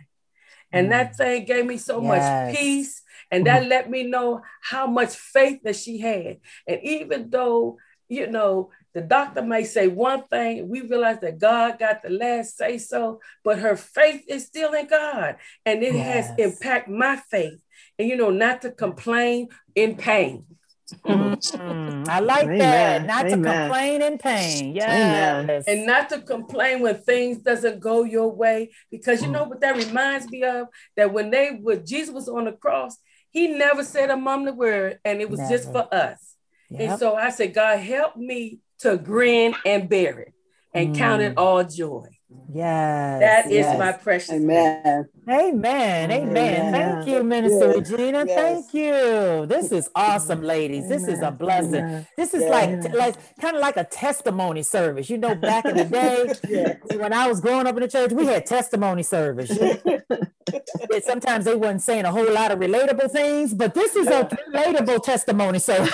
And 0.71 0.91
that 0.91 1.15
thing 1.17 1.45
gave 1.45 1.65
me 1.65 1.77
so 1.77 1.99
Yes. 2.01 2.07
much 2.07 2.55
peace, 2.55 3.01
and 3.31 3.45
that 3.47 3.67
let 3.67 3.89
me 3.89 4.03
know 4.03 4.41
how 4.61 4.87
much 4.87 5.15
faith 5.15 5.61
that 5.63 5.75
she 5.75 5.99
had. 5.99 6.39
And 6.67 6.79
even 6.83 7.29
though 7.29 7.77
you 8.09 8.27
know 8.27 8.69
the 8.93 9.01
doctor 9.01 9.41
may 9.41 9.63
say 9.63 9.87
one 9.87 10.23
thing, 10.27 10.67
we 10.67 10.81
realize 10.81 11.19
that 11.21 11.39
God 11.39 11.79
got 11.79 12.01
the 12.01 12.09
last 12.09 12.57
say 12.57 12.77
so, 12.77 13.21
but 13.43 13.59
her 13.59 13.77
faith 13.77 14.23
is 14.27 14.45
still 14.45 14.73
in 14.73 14.87
God, 14.87 15.37
and 15.65 15.81
it 15.81 15.95
has 15.95 16.27
Yes. 16.37 16.39
impacted 16.53 16.93
my 16.93 17.15
faith. 17.15 17.59
And 17.97 18.09
you 18.09 18.17
know, 18.17 18.29
not 18.31 18.61
to 18.63 18.71
complain 18.71 19.47
in 19.75 19.95
pain. 19.95 20.45
Mm, 21.05 22.07
I 22.09 22.19
like 22.19 22.47
Amen. 22.47 22.59
that. 22.71 23.05
Not 23.05 23.29
to 23.29 23.37
complain 23.41 24.01
in 24.01 24.17
pain. 24.17 24.75
Yes. 24.75 25.65
And 25.67 25.85
not 25.85 26.09
to 26.09 26.21
complain 26.21 26.81
when 26.81 27.01
things 27.01 27.37
doesn't 27.37 27.79
go 27.79 28.03
your 28.03 28.31
way 28.31 28.71
because 28.89 29.21
you 29.23 29.31
know 29.31 29.45
what 29.45 29.61
that 29.61 29.77
reminds 29.77 30.27
me 30.29 30.43
of 30.43 30.67
that 30.97 31.13
when 31.13 31.29
they 31.29 31.49
when 31.61 31.85
jesus 31.85 32.13
was 32.13 32.27
on 32.27 32.45
the 32.45 32.51
cross 32.51 32.97
he 33.31 33.47
never 33.47 33.83
said 33.83 34.09
a 34.09 34.17
mumbling 34.17 34.57
word 34.57 34.99
and 35.05 35.21
it 35.21 35.29
was 35.29 35.39
just 35.49 35.71
for 35.71 35.93
us. 35.93 36.35
And 36.71 36.99
so 36.99 37.15
i 37.15 37.29
said 37.29 37.53
god 37.53 37.79
help 37.79 38.15
me 38.15 38.59
to 38.79 38.97
grin 38.97 39.55
and 39.65 39.89
bear 39.89 40.19
it 40.19 40.33
and 40.73 40.95
count 40.95 41.21
it 41.21 41.35
Mm. 41.35 41.41
all 41.41 41.63
joy 41.63 42.07
Yes. 42.53 43.19
That 43.21 43.45
is 43.47 43.51
Yes. 43.53 43.79
my 43.79 43.91
precious 43.93 44.31
Amen. 44.31 45.07
Amen. 45.29 46.11
Amen. 46.11 46.11
Amen. 46.11 46.73
Thank 46.73 47.07
you, 47.07 47.23
Minister 47.23 47.67
Yes. 47.73 47.89
Regina. 47.91 48.25
Yes. 48.27 48.37
Thank 48.41 48.73
you. 48.73 49.45
This 49.45 49.71
is 49.71 49.89
awesome, 49.95 50.41
ladies. 50.41 50.89
This 50.89 51.07
is 51.07 51.21
a 51.21 51.31
blessing. 51.31 51.75
Amen. 51.75 52.07
This 52.17 52.33
is 52.33 52.43
Yeah. 52.43 52.49
like 52.49 52.93
like 52.93 53.15
kind 53.39 53.55
of 53.55 53.61
like 53.61 53.77
a 53.77 53.85
testimony 53.85 54.63
service. 54.63 55.09
You 55.09 55.17
know, 55.17 55.33
back 55.35 55.63
in 55.65 55.77
the 55.77 55.85
day 55.99 56.33
Yeah. 56.49 56.73
when 56.97 57.13
I 57.13 57.27
was 57.27 57.39
growing 57.39 57.67
up 57.67 57.75
in 57.77 57.83
the 57.83 57.87
church, 57.87 58.11
we 58.11 58.25
had 58.25 58.45
testimony 58.45 59.03
service. 59.03 59.49
sometimes 61.03 61.45
they 61.45 61.55
wasn't 61.55 61.81
saying 61.81 62.03
a 62.05 62.11
whole 62.11 62.29
lot 62.29 62.51
of 62.51 62.59
relatable 62.59 63.11
things, 63.11 63.53
but 63.53 63.73
this 63.73 63.95
is 63.95 64.07
a 64.07 64.25
relatable 64.53 65.01
testimony. 65.03 65.59
So, 65.59 65.73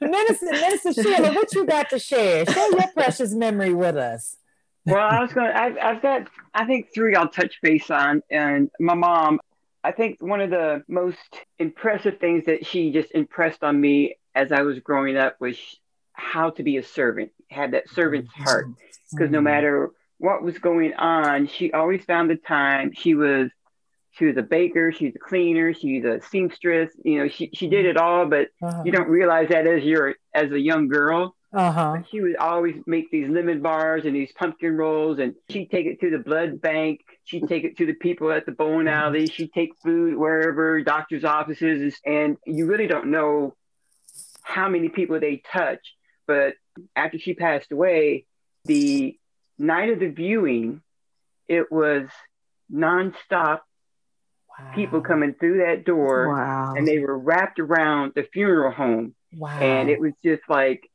Minister, 0.00 0.46
Minister 0.52 0.92
Sheila, 0.92 1.32
what 1.34 1.52
you 1.54 1.66
got 1.66 1.90
to 1.90 1.98
share? 1.98 2.46
Share 2.46 2.70
your 2.72 2.86
precious 2.94 3.32
memory 3.34 3.74
with 3.74 3.96
us. 3.96 4.36
Well, 4.88 5.06
I 5.06 5.20
was 5.20 5.32
going. 5.32 5.50
I've, 5.50 5.76
I've 5.80 6.02
got. 6.02 6.28
I 6.54 6.64
think 6.64 6.92
three. 6.94 7.14
I'll 7.14 7.28
touch 7.28 7.60
base 7.62 7.90
on, 7.90 8.22
and 8.30 8.70
my 8.80 8.94
mom. 8.94 9.40
I 9.84 9.92
think 9.92 10.20
one 10.20 10.40
of 10.40 10.50
the 10.50 10.82
most 10.88 11.18
impressive 11.58 12.18
things 12.18 12.46
that 12.46 12.66
she 12.66 12.90
just 12.90 13.12
impressed 13.12 13.62
on 13.62 13.80
me 13.80 14.16
as 14.34 14.50
I 14.52 14.62
was 14.62 14.78
growing 14.80 15.16
up 15.16 15.36
was 15.40 15.56
how 16.12 16.50
to 16.50 16.62
be 16.62 16.78
a 16.78 16.82
servant. 16.82 17.30
Had 17.50 17.72
that 17.72 17.88
servant's 17.90 18.32
mm-hmm. 18.32 18.42
heart, 18.42 18.66
because 19.10 19.30
no 19.30 19.38
mm-hmm. 19.38 19.44
matter 19.44 19.90
what 20.18 20.42
was 20.42 20.58
going 20.58 20.94
on, 20.94 21.46
she 21.46 21.72
always 21.72 22.04
found 22.04 22.30
the 22.30 22.36
time. 22.36 22.92
She 22.92 23.14
was 23.14 23.50
she 24.10 24.24
was 24.24 24.36
a 24.36 24.42
baker, 24.42 24.90
she's 24.90 25.14
a 25.14 25.18
cleaner, 25.18 25.72
she's 25.72 26.04
a 26.04 26.20
seamstress. 26.28 26.90
You 27.04 27.20
know, 27.20 27.28
she 27.28 27.50
she 27.54 27.68
did 27.68 27.86
mm-hmm. 27.86 27.90
it 27.90 27.96
all, 27.96 28.26
but 28.26 28.48
uh-huh. 28.62 28.82
you 28.84 28.92
don't 28.92 29.08
realize 29.08 29.48
that 29.50 29.66
as 29.66 29.84
you're 29.84 30.16
as 30.34 30.50
a 30.50 30.58
young 30.58 30.88
girl. 30.88 31.36
Uh-huh. 31.52 32.02
She 32.10 32.20
would 32.20 32.36
always 32.36 32.76
make 32.86 33.10
these 33.10 33.28
lemon 33.28 33.62
bars 33.62 34.04
and 34.04 34.14
these 34.14 34.32
pumpkin 34.32 34.76
rolls, 34.76 35.18
and 35.18 35.34
she'd 35.48 35.70
take 35.70 35.86
it 35.86 36.00
to 36.00 36.10
the 36.10 36.18
blood 36.18 36.60
bank. 36.60 37.00
She'd 37.24 37.48
take 37.48 37.64
it 37.64 37.78
to 37.78 37.86
the 37.86 37.94
people 37.94 38.30
at 38.30 38.44
the 38.44 38.52
bowling 38.52 38.86
mm-hmm. 38.86 38.88
alley. 38.88 39.26
She'd 39.28 39.52
take 39.52 39.70
food 39.82 40.16
wherever, 40.16 40.82
doctor's 40.82 41.24
offices, 41.24 41.98
and 42.04 42.36
you 42.44 42.66
really 42.66 42.86
don't 42.86 43.06
know 43.06 43.54
how 44.42 44.68
many 44.68 44.88
people 44.90 45.18
they 45.20 45.42
touch. 45.50 45.80
But 46.26 46.54
after 46.94 47.18
she 47.18 47.32
passed 47.32 47.72
away, 47.72 48.26
the 48.66 49.18
night 49.58 49.90
of 49.90 50.00
the 50.00 50.08
viewing, 50.10 50.82
it 51.48 51.72
was 51.72 52.08
nonstop 52.70 53.60
wow. 54.58 54.72
people 54.74 55.00
coming 55.00 55.32
through 55.32 55.58
that 55.66 55.86
door, 55.86 56.28
wow. 56.28 56.74
and 56.76 56.86
they 56.86 56.98
were 56.98 57.18
wrapped 57.18 57.58
around 57.58 58.12
the 58.14 58.24
funeral 58.34 58.70
home. 58.70 59.14
Wow. 59.34 59.58
And 59.58 59.88
it 59.88 60.00
was 60.00 60.12
just 60.22 60.42
like, 60.48 60.87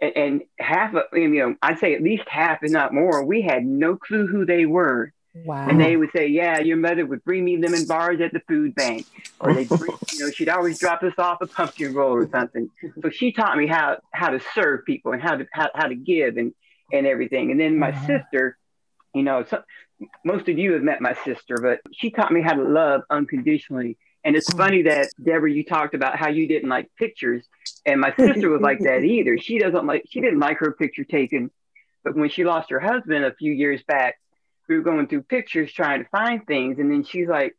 and, 0.00 0.16
and 0.16 0.42
half 0.58 0.94
of, 0.94 1.04
you 1.12 1.28
know, 1.28 1.56
I'd 1.62 1.78
say 1.78 1.94
at 1.94 2.02
least 2.02 2.24
half, 2.28 2.58
if 2.62 2.70
not 2.70 2.92
more, 2.92 3.24
we 3.24 3.42
had 3.42 3.64
no 3.64 3.96
clue 3.96 4.26
who 4.26 4.44
they 4.44 4.66
were. 4.66 5.12
Wow. 5.44 5.66
And 5.68 5.80
they 5.80 5.96
would 5.96 6.10
say, 6.14 6.28
"Yeah, 6.28 6.60
your 6.60 6.76
mother 6.76 7.04
would 7.04 7.24
bring 7.24 7.44
me 7.44 7.56
lemon 7.56 7.86
bars 7.86 8.20
at 8.20 8.32
the 8.32 8.38
food 8.46 8.72
bank, 8.76 9.04
or 9.40 9.52
they, 9.52 9.62
you 10.12 10.18
know, 10.20 10.30
she'd 10.30 10.48
always 10.48 10.78
drop 10.78 11.02
us 11.02 11.14
off 11.18 11.38
a 11.40 11.46
pumpkin 11.48 11.92
roll 11.92 12.12
or 12.12 12.28
something." 12.28 12.70
So 13.02 13.10
she 13.10 13.32
taught 13.32 13.56
me 13.56 13.66
how 13.66 13.98
how 14.12 14.30
to 14.30 14.40
serve 14.54 14.84
people 14.84 15.10
and 15.10 15.20
how 15.20 15.34
to 15.34 15.44
how, 15.52 15.70
how 15.74 15.88
to 15.88 15.96
give 15.96 16.36
and 16.36 16.54
and 16.92 17.04
everything. 17.04 17.50
And 17.50 17.58
then 17.58 17.80
my 17.80 17.92
sister, 18.06 18.56
you 19.12 19.24
know, 19.24 19.44
so, 19.44 19.60
most 20.24 20.48
of 20.48 20.56
you 20.56 20.74
have 20.74 20.82
met 20.82 21.00
my 21.00 21.14
sister, 21.24 21.58
but 21.60 21.80
she 21.92 22.10
taught 22.10 22.32
me 22.32 22.40
how 22.40 22.54
to 22.54 22.62
love 22.62 23.02
unconditionally. 23.10 23.96
And 24.24 24.36
it's 24.36 24.52
oh. 24.54 24.56
funny 24.56 24.82
that 24.82 25.08
Deborah, 25.22 25.50
you 25.50 25.64
talked 25.64 25.94
about 25.94 26.16
how 26.16 26.28
you 26.28 26.48
didn't 26.48 26.68
like 26.68 26.90
pictures, 26.98 27.44
and 27.86 28.00
my 28.00 28.14
sister 28.16 28.50
was 28.50 28.60
like 28.60 28.80
that 28.80 29.02
either. 29.04 29.38
She 29.38 29.58
doesn't 29.58 29.86
like 29.86 30.04
she 30.08 30.20
didn't 30.20 30.40
like 30.40 30.58
her 30.58 30.72
picture 30.72 31.04
taken, 31.04 31.50
but 32.02 32.16
when 32.16 32.28
she 32.28 32.44
lost 32.44 32.70
her 32.70 32.80
husband 32.80 33.24
a 33.24 33.34
few 33.34 33.52
years 33.52 33.82
back, 33.82 34.18
we 34.68 34.76
were 34.76 34.82
going 34.82 35.06
through 35.06 35.22
pictures 35.22 35.72
trying 35.72 36.02
to 36.02 36.08
find 36.10 36.46
things, 36.46 36.78
and 36.78 36.90
then 36.90 37.04
she's 37.04 37.28
like, 37.28 37.56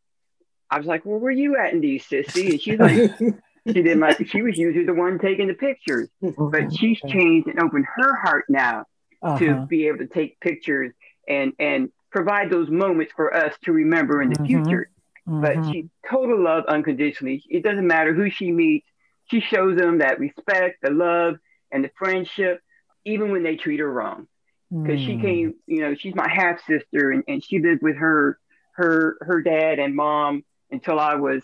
I 0.69 0.77
was 0.77 0.87
like, 0.87 1.05
"Well, 1.05 1.19
where 1.19 1.29
are 1.29 1.31
you 1.31 1.57
at 1.57 1.73
in 1.73 1.81
these, 1.81 2.05
sissy?" 2.05 2.51
And 2.51 2.61
she's 2.61 2.79
like, 2.79 3.17
she 3.67 3.73
didn't 3.73 3.99
like. 3.99 4.27
She 4.27 4.41
was 4.41 4.57
usually 4.57 4.85
the 4.85 4.93
one 4.93 5.19
taking 5.19 5.47
the 5.47 5.53
pictures, 5.53 6.09
but 6.21 6.73
she's 6.77 6.99
changed 7.01 7.47
and 7.47 7.59
opened 7.59 7.85
her 7.95 8.15
heart 8.15 8.45
now 8.49 8.85
uh-huh. 9.21 9.39
to 9.39 9.65
be 9.65 9.87
able 9.87 9.99
to 9.99 10.07
take 10.07 10.39
pictures 10.39 10.91
and 11.27 11.53
and 11.59 11.91
provide 12.11 12.49
those 12.49 12.69
moments 12.69 13.13
for 13.15 13.35
us 13.35 13.53
to 13.63 13.71
remember 13.71 14.21
in 14.21 14.29
the 14.29 14.35
mm-hmm. 14.35 14.63
future. 14.63 14.89
Mm-hmm. 15.27 15.41
But 15.41 15.71
she 15.71 15.89
total 16.09 16.41
love 16.41 16.65
unconditionally. 16.67 17.43
It 17.49 17.63
doesn't 17.63 17.87
matter 17.87 18.13
who 18.13 18.29
she 18.29 18.51
meets. 18.51 18.87
She 19.29 19.41
shows 19.41 19.77
them 19.77 19.99
that 19.99 20.19
respect, 20.19 20.81
the 20.81 20.91
love, 20.91 21.35
and 21.71 21.83
the 21.83 21.91
friendship, 21.97 22.61
even 23.05 23.31
when 23.31 23.43
they 23.43 23.55
treat 23.55 23.79
her 23.79 23.91
wrong. 23.91 24.27
Because 24.71 24.99
mm. 24.99 25.05
she 25.05 25.19
came, 25.19 25.55
you 25.67 25.81
know, 25.81 25.95
she's 25.95 26.15
my 26.15 26.27
half 26.29 26.59
sister, 26.65 27.11
and, 27.11 27.23
and 27.27 27.43
she 27.43 27.59
lived 27.59 27.81
with 27.81 27.97
her 27.97 28.39
her 28.73 29.17
her 29.21 29.41
dad 29.41 29.79
and 29.79 29.95
mom 29.95 30.43
until 30.69 30.99
I 30.99 31.15
was 31.15 31.43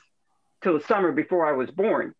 till 0.63 0.77
the 0.77 0.85
summer 0.85 1.11
before 1.11 1.45
I 1.45 1.53
was 1.53 1.71
born. 1.71 2.13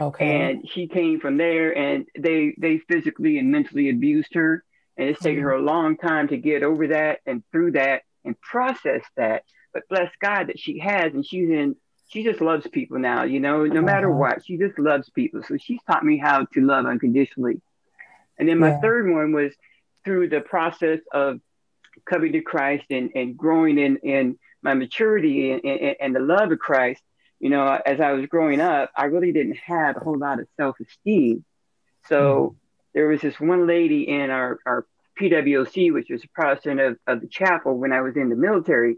Okay. 0.00 0.40
And 0.40 0.68
she 0.68 0.88
came 0.88 1.20
from 1.20 1.36
there, 1.36 1.76
and 1.76 2.06
they 2.18 2.54
they 2.58 2.78
physically 2.78 3.38
and 3.38 3.50
mentally 3.50 3.90
abused 3.90 4.34
her. 4.34 4.64
And 4.98 5.10
it's 5.10 5.20
taken 5.20 5.42
her 5.42 5.52
a 5.52 5.62
long 5.62 5.98
time 5.98 6.28
to 6.28 6.38
get 6.38 6.62
over 6.62 6.88
that 6.88 7.20
and 7.26 7.42
through 7.52 7.72
that 7.72 8.02
and 8.24 8.40
process 8.40 9.02
that. 9.16 9.44
But 9.74 9.88
bless 9.90 10.10
God 10.20 10.48
that 10.48 10.58
she 10.58 10.78
has, 10.78 11.12
and 11.12 11.24
she's 11.24 11.50
in, 11.50 11.76
she 12.08 12.24
just 12.24 12.40
loves 12.40 12.66
people 12.68 12.98
now, 12.98 13.24
you 13.24 13.40
know, 13.40 13.64
no 13.64 13.82
matter 13.82 14.10
uh-huh. 14.10 14.18
what, 14.18 14.44
she 14.44 14.56
just 14.56 14.78
loves 14.78 15.08
people. 15.10 15.42
So 15.42 15.56
she's 15.56 15.80
taught 15.86 16.04
me 16.04 16.18
how 16.18 16.44
to 16.44 16.60
love 16.60 16.86
unconditionally. 16.86 17.60
And 18.38 18.48
then 18.48 18.58
my 18.58 18.70
yeah. 18.70 18.80
third 18.80 19.10
one 19.10 19.32
was 19.32 19.52
through 20.04 20.28
the 20.28 20.40
process 20.40 21.00
of 21.12 21.40
coming 22.08 22.32
to 22.32 22.42
Christ 22.42 22.84
and, 22.90 23.10
and 23.14 23.36
growing 23.36 23.78
in, 23.78 23.96
in 23.98 24.38
my 24.62 24.74
maturity 24.74 25.52
and, 25.52 25.64
and, 25.64 25.96
and 26.00 26.16
the 26.16 26.20
love 26.20 26.52
of 26.52 26.58
Christ. 26.58 27.02
You 27.40 27.50
know, 27.50 27.66
as 27.84 28.00
I 28.00 28.12
was 28.12 28.26
growing 28.26 28.60
up, 28.60 28.90
I 28.96 29.06
really 29.06 29.32
didn't 29.32 29.58
have 29.58 29.96
a 29.96 30.00
whole 30.00 30.18
lot 30.18 30.40
of 30.40 30.46
self 30.56 30.76
esteem. 30.80 31.44
So, 32.08 32.54
mm 32.54 32.66
there 32.96 33.08
was 33.08 33.20
this 33.20 33.38
one 33.38 33.66
lady 33.66 34.08
in 34.08 34.30
our, 34.30 34.58
our 34.64 34.86
PWOC, 35.20 35.92
which 35.92 36.08
was 36.08 36.24
a 36.24 36.28
Protestant 36.28 36.80
of, 36.80 36.98
of 37.06 37.20
the 37.20 37.28
chapel 37.28 37.76
when 37.76 37.92
I 37.92 38.00
was 38.00 38.16
in 38.16 38.30
the 38.30 38.36
military. 38.36 38.96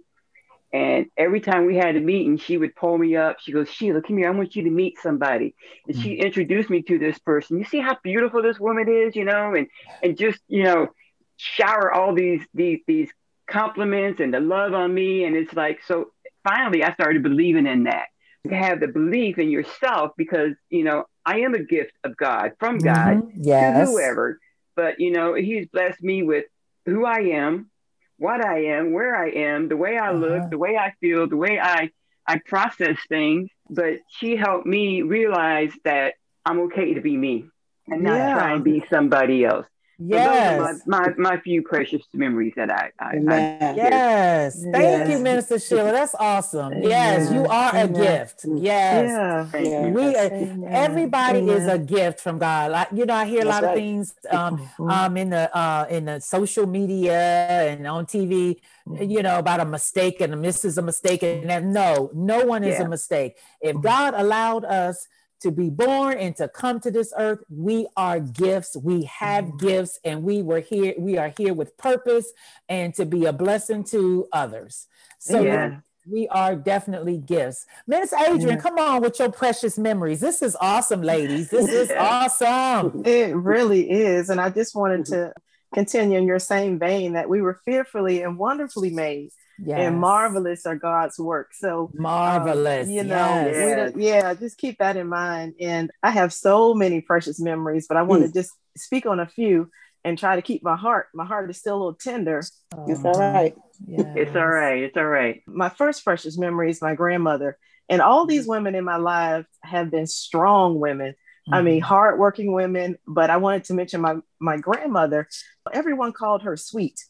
And 0.73 1.07
every 1.17 1.41
time 1.41 1.65
we 1.67 1.77
had 1.77 1.97
a 1.97 2.01
meeting, 2.01 2.37
she 2.37 2.59
would 2.59 2.77
pull 2.77 2.99
me 2.99 3.17
up. 3.17 3.39
She 3.41 3.53
goes, 3.53 3.71
Sheila, 3.71 4.03
come 4.03 4.19
here. 4.19 4.29
I 4.29 4.33
want 4.33 4.55
you 4.55 4.65
to 4.65 4.71
meet 4.71 4.99
somebody. 4.99 5.55
And 5.87 5.97
mm-hmm. 5.97 6.03
she 6.03 6.15
introduced 6.15 6.69
me 6.69 6.83
to 6.83 6.99
this 6.99 7.19
person. 7.19 7.59
You 7.59 7.65
see 7.65 7.81
how 7.81 7.97
beautiful 8.03 8.43
this 8.43 8.61
woman 8.61 8.87
is, 8.89 9.17
you 9.17 9.25
know, 9.25 9.55
and 9.55 9.69
and 10.03 10.19
just, 10.19 10.41
you 10.47 10.65
know, 10.65 10.89
shower 11.37 11.93
all 11.93 12.15
these 12.15 12.43
these 12.53 12.81
these 12.87 13.11
compliments 13.51 14.21
and 14.21 14.35
the 14.35 14.41
love 14.41 14.75
on 14.75 14.93
me. 14.93 15.25
And 15.25 15.37
it's 15.37 15.55
like, 15.55 15.81
so 15.87 16.13
finally 16.45 16.85
I 16.85 16.93
started 16.93 17.23
believing 17.23 17.67
in 17.67 17.85
that. 17.85 18.09
To 18.47 18.55
have 18.55 18.81
the 18.81 18.89
belief 18.89 19.39
in 19.39 19.51
yourself 19.51 20.13
because, 20.17 20.53
you 20.71 20.85
know, 20.85 21.05
I 21.27 21.41
am 21.41 21.55
a 21.55 21.63
gift 21.63 21.93
of 22.05 22.17
God 22.17 22.53
from 22.59 22.79
God 22.79 23.17
mm-hmm. 23.19 23.43
yes. 23.43 23.87
to 23.87 23.93
whoever. 23.93 24.39
But 24.77 25.01
you 25.01 25.11
know, 25.11 25.35
He's 25.35 25.67
blessed 25.67 26.03
me 26.03 26.23
with 26.23 26.45
who 26.87 27.05
I 27.05 27.21
am, 27.33 27.71
what 28.19 28.45
I 28.45 28.65
am, 28.67 28.93
where 28.93 29.17
I 29.17 29.31
am, 29.31 29.69
the 29.69 29.77
way 29.77 29.97
I 29.97 30.11
uh-huh. 30.11 30.19
look, 30.19 30.51
the 30.51 30.59
way 30.59 30.77
I 30.77 30.93
feel, 31.01 31.27
the 31.29 31.37
way 31.37 31.59
I 31.59 31.91
I 32.27 32.41
process 32.45 32.97
things. 33.09 33.51
But 33.71 34.01
she 34.09 34.37
helped 34.37 34.67
me 34.67 35.03
realize 35.03 35.73
that 35.85 36.15
I'm 36.45 36.61
okay 36.61 36.95
to 36.95 37.01
be 37.01 37.17
me 37.17 37.47
and 37.87 38.03
not 38.03 38.17
yeah. 38.17 38.35
try 38.35 38.53
and 38.55 38.65
be 38.65 38.85
somebody 38.91 39.45
else. 39.45 39.67
Yes. 40.01 40.83
my, 40.87 41.09
my, 41.09 41.15
my, 41.17 41.41
few 41.41 41.63
precious 41.63 42.03
memories 42.15 42.53
that 42.55 42.71
I, 42.71 42.93
I, 43.01 43.17
I 43.17 43.75
yes. 43.75 44.63
Thank 44.63 44.75
yes. 44.75 45.11
you, 45.11 45.19
Minister 45.19 45.59
Sheila. 45.59 45.91
That's 45.91 46.15
awesome. 46.15 46.73
Amen. 46.73 46.89
Yes, 46.89 47.33
you 47.33 47.45
are 47.47 47.75
Amen. 47.75 47.97
a 47.97 48.05
gift. 48.05 48.45
Yes. 48.47 49.51
Yeah. 49.55 49.89
We 49.89 50.15
are, 50.15 50.69
everybody 50.69 51.41
Amen. 51.41 51.57
is 51.57 51.67
a 51.67 51.81
gift 51.81 52.21
from 52.21 52.39
God. 52.39 52.71
Like, 52.71 52.89
you 52.93 53.07
know, 53.07 53.15
I 53.15 53.25
hear 53.25 53.43
a 53.43 53.47
lot 53.47 53.65
right. 53.65 53.71
of 53.71 53.75
things 53.75 54.15
um, 54.31 54.59
mm-hmm. 54.59 54.89
um, 54.89 55.17
in 55.17 55.31
the 55.31 55.57
uh, 55.57 55.87
in 55.91 56.05
the 56.05 56.21
social 56.21 56.67
media 56.67 57.19
and 57.19 57.85
on 57.85 58.07
TV, 58.07 58.61
mm-hmm. 58.87 59.03
you 59.03 59.25
know, 59.25 59.41
about 59.41 59.59
a 59.59 59.65
mistake 59.65 60.21
and 60.21 60.45
this 60.45 60.65
is 60.65 60.79
a 60.79 60.83
mistake. 60.83 61.25
And 61.25 61.73
no, 61.73 62.13
no 62.15 62.45
one 62.45 62.63
is 62.63 62.79
yeah. 62.79 62.85
a 62.85 62.89
mistake. 62.89 63.37
If 63.61 63.75
mm-hmm. 63.75 63.83
God 63.83 64.15
allowed 64.15 64.65
us 64.65 65.09
to 65.41 65.51
be 65.51 65.71
born 65.71 66.19
and 66.19 66.35
to 66.37 66.49
come 66.49 66.81
to 66.81 66.91
this 66.91 67.13
earth 67.17 67.41
we 67.49 67.87
are 67.97 68.21
gifts. 68.21 68.77
We 68.77 69.05
have 69.05 69.45
mm-hmm. 69.45 69.67
gifts 69.67 69.99
and 70.05 70.23
we 70.23 70.43
were 70.43 70.61
here 70.61 70.95
we 70.99 71.19
are 71.19 71.33
here 71.37 71.55
with 71.55 71.77
purpose 71.77 72.33
and 72.69 72.95
to 72.95 73.05
be 73.05 73.27
a 73.27 73.33
blessing 73.33 73.85
to 73.85 74.29
others. 74.33 74.87
So 75.19 75.43
yeah. 75.43 75.81
we 76.07 76.29
are 76.29 76.57
definitely 76.57 77.19
gifts. 77.19 77.67
Minister 77.87 78.17
adrian 78.21 78.49
yeah. 78.49 78.57
come 78.57 78.79
on 78.79 79.03
with 79.03 79.19
your 79.19 79.31
precious 79.31 79.79
memories. 79.79 80.21
This 80.21 80.43
is 80.43 80.57
awesome 80.61 81.03
ladies. 81.03 81.51
This 81.51 81.69
is 81.69 81.91
awesome. 81.91 83.03
It 83.05 83.35
really 83.35 83.91
is 83.91 84.31
and 84.31 84.41
i 84.41 84.51
just 84.51 84.75
wanted 84.75 85.05
to 85.07 85.33
continue 85.75 86.19
in 86.19 86.27
your 86.27 86.39
same 86.39 86.79
vein 86.79 87.13
that 87.13 87.29
we 87.29 87.43
were 87.43 87.61
fearfully 87.65 88.23
and 88.23 88.39
wonderfully 88.39 88.91
made 88.91 89.31
Yes. 89.61 89.81
And 89.81 89.99
marvelous 89.99 90.67
are 90.67 90.77
God's 90.77 91.19
work. 91.19 91.53
So 91.53 91.91
marvelous, 91.95 92.87
um, 92.87 92.93
you 92.93 93.03
know, 93.03 93.17
yes. 93.17 93.93
yeah, 93.97 94.35
just 94.35 94.57
keep 94.57 94.79
that 94.79 94.97
in 94.97 95.09
mind. 95.09 95.55
And 95.61 95.91
I 96.03 96.11
have 96.11 96.33
so 96.33 96.75
many 96.75 97.01
precious 97.01 97.41
memories, 97.41 97.87
but 97.89 97.97
I 97.97 98.03
want 98.03 98.23
to 98.23 98.29
mm. 98.29 98.35
just 98.35 98.53
speak 98.77 99.07
on 99.07 99.19
a 99.19 99.27
few 99.27 99.71
and 100.05 100.17
try 100.17 100.37
to 100.37 100.43
keep 100.43 100.63
my 100.63 100.77
heart. 100.77 101.09
My 101.13 101.25
heart 101.25 101.51
is 101.51 101.59
still 101.59 101.77
a 101.77 101.79
little 101.79 101.95
tender. 101.95 102.43
Oh, 102.75 102.85
it's 102.89 103.05
all 103.05 103.19
right. 103.19 103.55
Yes. 103.87 104.07
It's 104.17 104.37
all 104.37 104.47
right. 104.47 104.83
It's 104.83 104.97
all 104.97 105.05
right. 105.05 105.43
My 105.47 105.69
first 105.69 106.05
precious 106.05 106.39
memory 106.39 106.71
is 106.71 106.81
my 106.81 106.95
grandmother. 106.95 107.59
And 107.89 108.01
all 108.01 108.27
these 108.27 108.43
mm-hmm. 108.43 108.51
women 108.51 108.75
in 108.75 108.85
my 108.85 108.97
life 108.97 109.47
have 109.63 109.91
been 109.91 110.07
strong 110.07 110.79
women. 110.79 111.11
Mm-hmm. 111.11 111.55
I 111.55 111.63
mean, 111.63 111.81
mm-hmm. 111.81 111.89
hardworking 111.89 112.53
women, 112.53 112.97
but 113.07 113.31
I 113.31 113.39
wanted 113.39 113.65
to 113.65 113.75
mention 113.75 114.01
my, 114.01 114.17
my 114.41 114.57
grandmother. 114.57 115.29
Everyone 115.73 116.13
called 116.13 116.43
her 116.43 116.57
sweet 116.57 117.01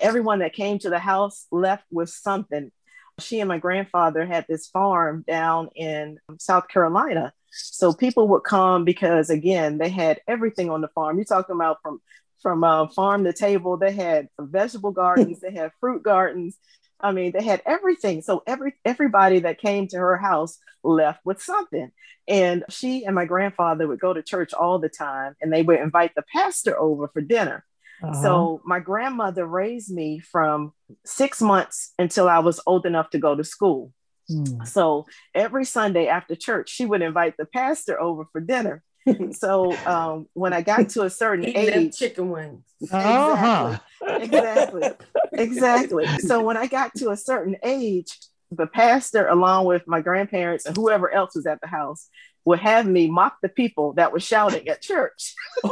everyone 0.00 0.40
that 0.40 0.52
came 0.52 0.78
to 0.80 0.90
the 0.90 0.98
house 0.98 1.46
left 1.50 1.84
with 1.90 2.10
something. 2.10 2.70
she 3.18 3.40
and 3.40 3.48
my 3.48 3.58
grandfather 3.58 4.26
had 4.26 4.46
this 4.48 4.66
farm 4.66 5.24
down 5.26 5.70
in 5.74 6.18
South 6.38 6.68
Carolina. 6.68 7.32
So 7.50 7.92
people 7.94 8.28
would 8.28 8.44
come 8.44 8.84
because 8.84 9.30
again, 9.30 9.78
they 9.78 9.88
had 9.88 10.20
everything 10.28 10.68
on 10.70 10.82
the 10.82 10.88
farm. 10.88 11.16
You're 11.16 11.24
talking 11.24 11.54
about 11.54 11.78
from 11.82 12.00
from 12.42 12.62
uh, 12.62 12.86
farm 12.88 13.24
to 13.24 13.32
table. 13.32 13.76
They 13.76 13.92
had 13.92 14.28
vegetable 14.38 14.92
gardens, 14.92 15.40
they 15.40 15.52
had 15.52 15.72
fruit 15.80 16.02
gardens. 16.02 16.58
I 17.00 17.12
mean, 17.12 17.32
they 17.32 17.42
had 17.42 17.62
everything. 17.66 18.22
So 18.22 18.42
every 18.46 18.74
everybody 18.84 19.40
that 19.40 19.60
came 19.60 19.88
to 19.88 19.98
her 19.98 20.16
house 20.16 20.58
left 20.82 21.20
with 21.24 21.42
something. 21.42 21.90
And 22.28 22.64
she 22.70 23.04
and 23.04 23.14
my 23.14 23.24
grandfather 23.24 23.86
would 23.86 24.00
go 24.00 24.12
to 24.12 24.22
church 24.22 24.52
all 24.52 24.78
the 24.78 24.88
time, 24.88 25.36
and 25.40 25.52
they 25.52 25.62
would 25.62 25.80
invite 25.80 26.14
the 26.14 26.24
pastor 26.34 26.78
over 26.78 27.08
for 27.08 27.20
dinner. 27.20 27.64
Uh-huh. 28.02 28.22
So 28.22 28.60
my 28.64 28.80
grandmother 28.80 29.46
raised 29.46 29.90
me 29.90 30.20
from 30.20 30.72
six 31.04 31.40
months 31.40 31.92
until 31.98 32.28
I 32.28 32.40
was 32.40 32.60
old 32.66 32.86
enough 32.86 33.10
to 33.10 33.18
go 33.18 33.34
to 33.34 33.44
school. 33.44 33.92
Mm. 34.30 34.66
So 34.66 35.06
every 35.34 35.64
Sunday 35.64 36.08
after 36.08 36.34
church, 36.34 36.68
she 36.70 36.84
would 36.84 37.02
invite 37.02 37.36
the 37.36 37.46
pastor 37.46 38.00
over 38.00 38.26
for 38.32 38.40
dinner. 38.40 38.82
so 39.32 39.76
um, 39.86 40.26
when 40.34 40.52
I 40.52 40.62
got 40.62 40.88
to 40.90 41.02
a 41.02 41.10
certain 41.10 41.46
age, 41.46 41.96
chicken 41.96 42.30
wings. 42.30 42.64
Uh-huh. 42.90 43.78
Exactly, 44.02 44.82
exactly, 44.82 44.92
exactly. 45.32 46.06
So 46.18 46.42
when 46.42 46.56
I 46.56 46.66
got 46.66 46.94
to 46.96 47.10
a 47.10 47.16
certain 47.16 47.56
age, 47.62 48.18
the 48.50 48.66
pastor, 48.66 49.26
along 49.28 49.66
with 49.66 49.86
my 49.86 50.00
grandparents 50.00 50.66
and 50.66 50.76
whoever 50.76 51.10
else 51.10 51.34
was 51.34 51.46
at 51.46 51.60
the 51.60 51.66
house, 51.66 52.08
would 52.46 52.60
have 52.60 52.86
me 52.86 53.10
mock 53.10 53.36
the 53.42 53.48
people 53.48 53.92
that 53.94 54.12
were 54.12 54.20
shouting 54.20 54.66
at 54.68 54.80
church. 54.80 55.34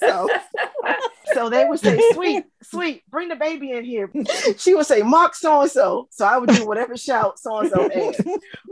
so, 0.00 0.28
so 1.34 1.50
they 1.50 1.66
would 1.66 1.78
say, 1.78 2.00
"Sweet, 2.14 2.44
sweet, 2.62 3.02
bring 3.08 3.28
the 3.28 3.36
baby 3.36 3.70
in 3.70 3.84
here." 3.84 4.10
She 4.56 4.74
would 4.74 4.86
say, 4.86 5.02
"Mock 5.02 5.34
so 5.34 5.60
and 5.60 5.70
so." 5.70 6.08
So 6.10 6.24
I 6.24 6.38
would 6.38 6.48
do 6.48 6.66
whatever 6.66 6.96
shout 6.96 7.38
so 7.38 7.58
and 7.58 7.70
so 7.70 7.88
had. 7.88 8.16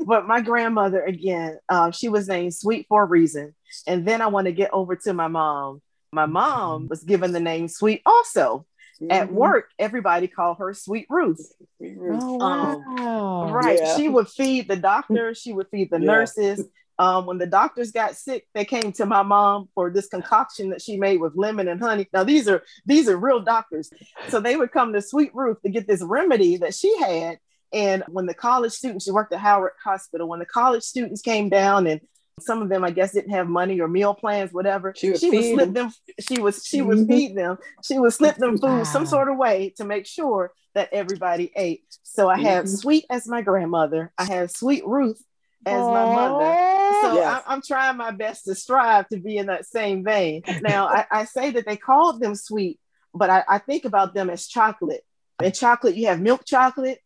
But 0.06 0.26
my 0.26 0.40
grandmother, 0.40 1.04
again, 1.04 1.58
uh, 1.68 1.90
she 1.90 2.08
was 2.08 2.26
named 2.26 2.54
Sweet 2.54 2.86
for 2.88 3.02
a 3.02 3.06
reason. 3.06 3.54
And 3.86 4.06
then 4.08 4.22
I 4.22 4.28
want 4.28 4.46
to 4.46 4.52
get 4.52 4.72
over 4.72 4.96
to 4.96 5.12
my 5.12 5.28
mom. 5.28 5.82
My 6.12 6.26
mom 6.26 6.88
was 6.88 7.04
given 7.04 7.32
the 7.32 7.40
name 7.40 7.68
Sweet 7.68 8.00
also. 8.06 8.66
Mm-hmm. 9.02 9.10
At 9.10 9.32
work, 9.32 9.70
everybody 9.78 10.28
called 10.28 10.58
her 10.58 10.72
Sweet 10.72 11.06
Ruth. 11.10 11.52
Oh, 11.82 12.40
um, 12.40 12.96
wow. 12.96 13.42
Um, 13.42 13.52
right. 13.52 13.80
Yeah. 13.82 13.96
She 13.96 14.08
would 14.08 14.28
feed 14.28 14.68
the 14.68 14.76
doctors, 14.76 15.36
she 15.38 15.52
would 15.52 15.66
feed 15.68 15.90
the 15.90 15.98
yeah. 15.98 16.06
nurses. 16.06 16.64
Um, 16.98 17.26
when 17.26 17.38
the 17.38 17.46
doctors 17.46 17.90
got 17.90 18.16
sick, 18.16 18.46
they 18.54 18.64
came 18.64 18.92
to 18.92 19.06
my 19.06 19.22
mom 19.22 19.68
for 19.74 19.90
this 19.90 20.08
concoction 20.08 20.70
that 20.70 20.80
she 20.80 20.96
made 20.96 21.20
with 21.20 21.32
lemon 21.34 21.68
and 21.68 21.80
honey. 21.80 22.06
Now 22.12 22.24
these 22.24 22.48
are 22.48 22.62
these 22.86 23.08
are 23.08 23.16
real 23.16 23.40
doctors, 23.40 23.90
so 24.28 24.40
they 24.40 24.56
would 24.56 24.70
come 24.70 24.92
to 24.92 25.02
Sweet 25.02 25.34
Ruth 25.34 25.60
to 25.62 25.70
get 25.70 25.88
this 25.88 26.02
remedy 26.02 26.56
that 26.58 26.74
she 26.74 26.96
had. 27.00 27.38
And 27.72 28.04
when 28.08 28.26
the 28.26 28.34
college 28.34 28.72
students, 28.72 29.04
she 29.04 29.10
worked 29.10 29.32
at 29.32 29.40
Howard 29.40 29.72
Hospital, 29.82 30.28
when 30.28 30.38
the 30.38 30.46
college 30.46 30.84
students 30.84 31.20
came 31.20 31.48
down 31.48 31.88
and 31.88 32.00
some 32.40 32.62
of 32.62 32.68
them, 32.68 32.84
I 32.84 32.90
guess, 32.90 33.12
didn't 33.12 33.30
have 33.30 33.48
money 33.48 33.80
or 33.80 33.88
meal 33.88 34.14
plans, 34.14 34.52
whatever. 34.52 34.92
She 34.96 35.10
would, 35.10 35.20
she 35.20 35.30
would 35.30 35.44
slip 35.44 35.72
them. 35.72 35.92
She 36.20 36.40
was 36.40 36.64
she 36.64 36.82
would 36.82 36.98
mm-hmm. 36.98 37.12
feed 37.12 37.36
them. 37.36 37.58
She 37.84 37.98
would 37.98 38.12
slip 38.12 38.36
them 38.36 38.58
food 38.58 38.68
wow. 38.68 38.84
some 38.84 39.06
sort 39.06 39.28
of 39.28 39.36
way 39.36 39.72
to 39.76 39.84
make 39.84 40.06
sure 40.06 40.52
that 40.74 40.92
everybody 40.92 41.52
ate. 41.56 41.84
So 42.02 42.28
I 42.28 42.38
have 42.38 42.64
mm-hmm. 42.64 42.74
Sweet 42.74 43.04
as 43.10 43.28
my 43.28 43.42
grandmother. 43.42 44.12
I 44.18 44.24
have 44.24 44.50
Sweet 44.50 44.84
Ruth 44.86 45.22
as 45.66 45.80
Aww. 45.80 45.92
my 45.92 46.14
mother. 46.14 46.74
So 47.02 47.14
yes. 47.14 47.42
I, 47.46 47.52
am 47.52 47.62
trying 47.62 47.96
my 47.96 48.10
best 48.10 48.44
to 48.46 48.54
strive 48.54 49.08
to 49.08 49.18
be 49.18 49.36
in 49.36 49.46
that 49.46 49.66
same 49.66 50.04
vein. 50.04 50.42
Now 50.62 50.86
I, 50.86 51.06
I 51.10 51.24
say 51.24 51.50
that 51.50 51.66
they 51.66 51.76
called 51.76 52.20
them 52.20 52.34
sweet, 52.34 52.78
but 53.14 53.30
I, 53.30 53.44
I 53.48 53.58
think 53.58 53.84
about 53.84 54.14
them 54.14 54.30
as 54.30 54.46
chocolate. 54.46 55.04
In 55.42 55.52
chocolate, 55.52 55.96
you 55.96 56.06
have 56.06 56.20
milk 56.20 56.44
chocolate, 56.46 57.00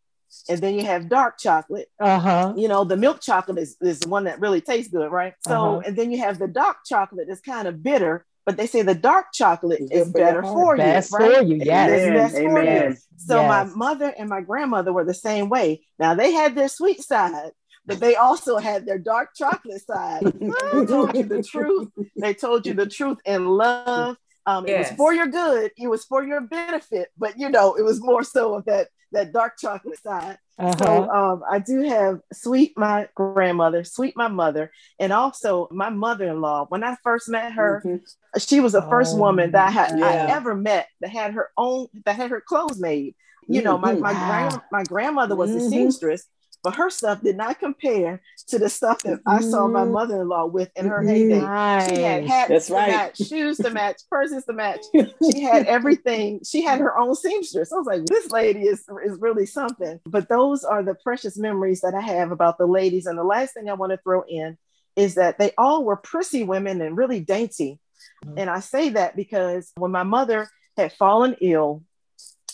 and 0.47 0.59
then 0.59 0.75
you 0.75 0.85
have 0.85 1.09
dark 1.09 1.39
chocolate. 1.39 1.89
Uh-huh. 1.99 2.53
You 2.55 2.67
know, 2.67 2.83
the 2.83 2.97
milk 2.97 3.21
chocolate 3.21 3.57
is, 3.57 3.75
is 3.81 3.99
the 3.99 4.09
one 4.09 4.25
that 4.25 4.39
really 4.39 4.61
tastes 4.61 4.91
good, 4.91 5.11
right? 5.11 5.33
So, 5.47 5.77
uh-huh. 5.77 5.81
and 5.85 5.97
then 5.97 6.11
you 6.11 6.19
have 6.19 6.39
the 6.39 6.47
dark 6.47 6.77
chocolate 6.85 7.25
that's 7.27 7.41
kind 7.41 7.67
of 7.67 7.81
bitter, 7.81 8.25
but 8.45 8.57
they 8.57 8.67
say 8.67 8.81
the 8.81 8.95
dark 8.95 9.27
chocolate 9.33 9.81
is 9.91 10.09
better 10.09 10.41
for 10.41 10.75
you. 10.75 10.83
Best 10.83 11.13
right? 11.13 11.37
for 11.37 11.43
you, 11.43 11.61
yes. 11.63 12.35
Amen. 12.35 12.51
Amen. 12.51 12.97
So 13.17 13.41
yes. 13.41 13.47
my 13.47 13.75
mother 13.75 14.13
and 14.17 14.29
my 14.29 14.41
grandmother 14.41 14.93
were 14.93 15.05
the 15.05 15.13
same 15.13 15.49
way. 15.49 15.85
Now 15.97 16.13
they 16.15 16.31
had 16.31 16.55
their 16.55 16.69
sweet 16.69 17.01
side, 17.01 17.51
but 17.89 17.99
they 17.99 18.15
also 18.15 18.57
had 18.57 18.85
their 18.85 18.99
dark 18.99 19.31
chocolate 19.35 19.81
side. 19.81 20.21
they 20.71 20.85
told 20.85 21.15
you 21.15 21.23
the 21.23 21.41
truth. 21.43 21.89
They 22.15 22.35
told 22.35 22.67
you 22.67 22.75
the 22.75 22.85
truth 22.85 23.17
in 23.25 23.47
love. 23.47 24.15
Um, 24.45 24.67
yes. 24.67 24.87
It 24.87 24.91
was 24.91 24.97
for 24.97 25.13
your 25.13 25.27
good. 25.27 25.71
It 25.75 25.87
was 25.87 26.05
for 26.05 26.23
your 26.23 26.41
benefit, 26.41 27.09
but 27.17 27.37
you 27.37 27.49
know, 27.49 27.73
it 27.73 27.81
was 27.81 27.99
more 27.99 28.23
so 28.23 28.53
of 28.55 28.65
that 28.65 28.89
that 29.11 29.33
dark 29.33 29.57
chocolate 29.59 29.99
side. 30.01 30.37
Uh-huh. 30.59 30.77
So 30.77 31.09
um, 31.09 31.43
I 31.49 31.59
do 31.59 31.81
have 31.81 32.19
sweet 32.31 32.77
my 32.77 33.07
grandmother, 33.15 33.83
sweet 33.83 34.15
my 34.15 34.27
mother, 34.27 34.71
and 34.99 35.11
also 35.11 35.67
my 35.71 35.89
mother-in-law. 35.89 36.67
When 36.69 36.83
I 36.83 36.95
first 37.03 37.27
met 37.27 37.53
her, 37.53 37.81
mm-hmm. 37.83 38.39
she 38.39 38.59
was 38.59 38.73
the 38.73 38.83
first 38.83 39.15
oh, 39.15 39.19
woman 39.19 39.51
that 39.53 39.69
I 39.69 39.71
had 39.71 39.97
yeah. 39.97 40.05
I 40.05 40.35
ever 40.35 40.53
met 40.53 40.87
that 41.01 41.09
had 41.09 41.33
her 41.33 41.49
own 41.57 41.87
that 42.05 42.15
had 42.15 42.29
her 42.29 42.41
clothes 42.41 42.79
made. 42.79 43.15
You 43.47 43.63
know, 43.63 43.79
my 43.79 43.93
my, 43.93 44.13
wow. 44.13 44.27
grand, 44.27 44.61
my 44.71 44.83
grandmother 44.83 45.35
was 45.35 45.49
mm-hmm. 45.49 45.65
a 45.65 45.69
seamstress, 45.69 46.27
but 46.63 46.75
her 46.75 46.89
stuff 46.89 47.21
did 47.21 47.37
not 47.37 47.59
compare 47.59 48.21
to 48.47 48.59
the 48.59 48.69
stuff 48.69 49.01
that 49.03 49.19
I 49.25 49.41
saw 49.41 49.67
my 49.67 49.83
mm-hmm. 49.83 49.93
mother-in-law 49.93 50.47
with 50.47 50.69
in 50.75 50.87
her 50.87 51.01
heyday. 51.01 51.39
Right. 51.39 51.89
She 51.89 52.01
had 52.01 52.25
hats 52.25 52.49
That's 52.49 52.67
to 52.67 52.73
right. 52.73 52.89
match, 52.89 53.17
shoes 53.17 53.57
to 53.57 53.69
match, 53.69 54.01
purses 54.09 54.45
to 54.45 54.53
match. 54.53 54.81
She 55.31 55.41
had 55.41 55.65
everything. 55.67 56.41
She 56.43 56.61
had 56.61 56.79
her 56.79 56.97
own 56.97 57.15
seamstress. 57.15 57.71
I 57.71 57.77
was 57.77 57.85
like, 57.85 58.05
this 58.05 58.31
lady 58.31 58.61
is, 58.61 58.83
is 59.05 59.17
really 59.19 59.45
something. 59.45 59.99
But 60.05 60.27
those 60.29 60.63
are 60.63 60.83
the 60.83 60.95
precious 60.95 61.37
memories 61.37 61.81
that 61.81 61.93
I 61.93 62.01
have 62.01 62.31
about 62.31 62.57
the 62.57 62.65
ladies. 62.65 63.05
And 63.05 63.17
the 63.17 63.23
last 63.23 63.53
thing 63.53 63.69
I 63.69 63.73
want 63.73 63.91
to 63.91 63.97
throw 63.97 64.23
in 64.27 64.57
is 64.95 65.15
that 65.15 65.37
they 65.37 65.51
all 65.57 65.83
were 65.83 65.95
prissy 65.95 66.43
women 66.43 66.81
and 66.81 66.97
really 66.97 67.19
dainty. 67.19 67.79
Mm-hmm. 68.25 68.39
And 68.39 68.49
I 68.49 68.59
say 68.59 68.89
that 68.89 69.15
because 69.15 69.71
when 69.75 69.91
my 69.91 70.03
mother 70.03 70.49
had 70.77 70.93
fallen 70.93 71.35
ill 71.41 71.83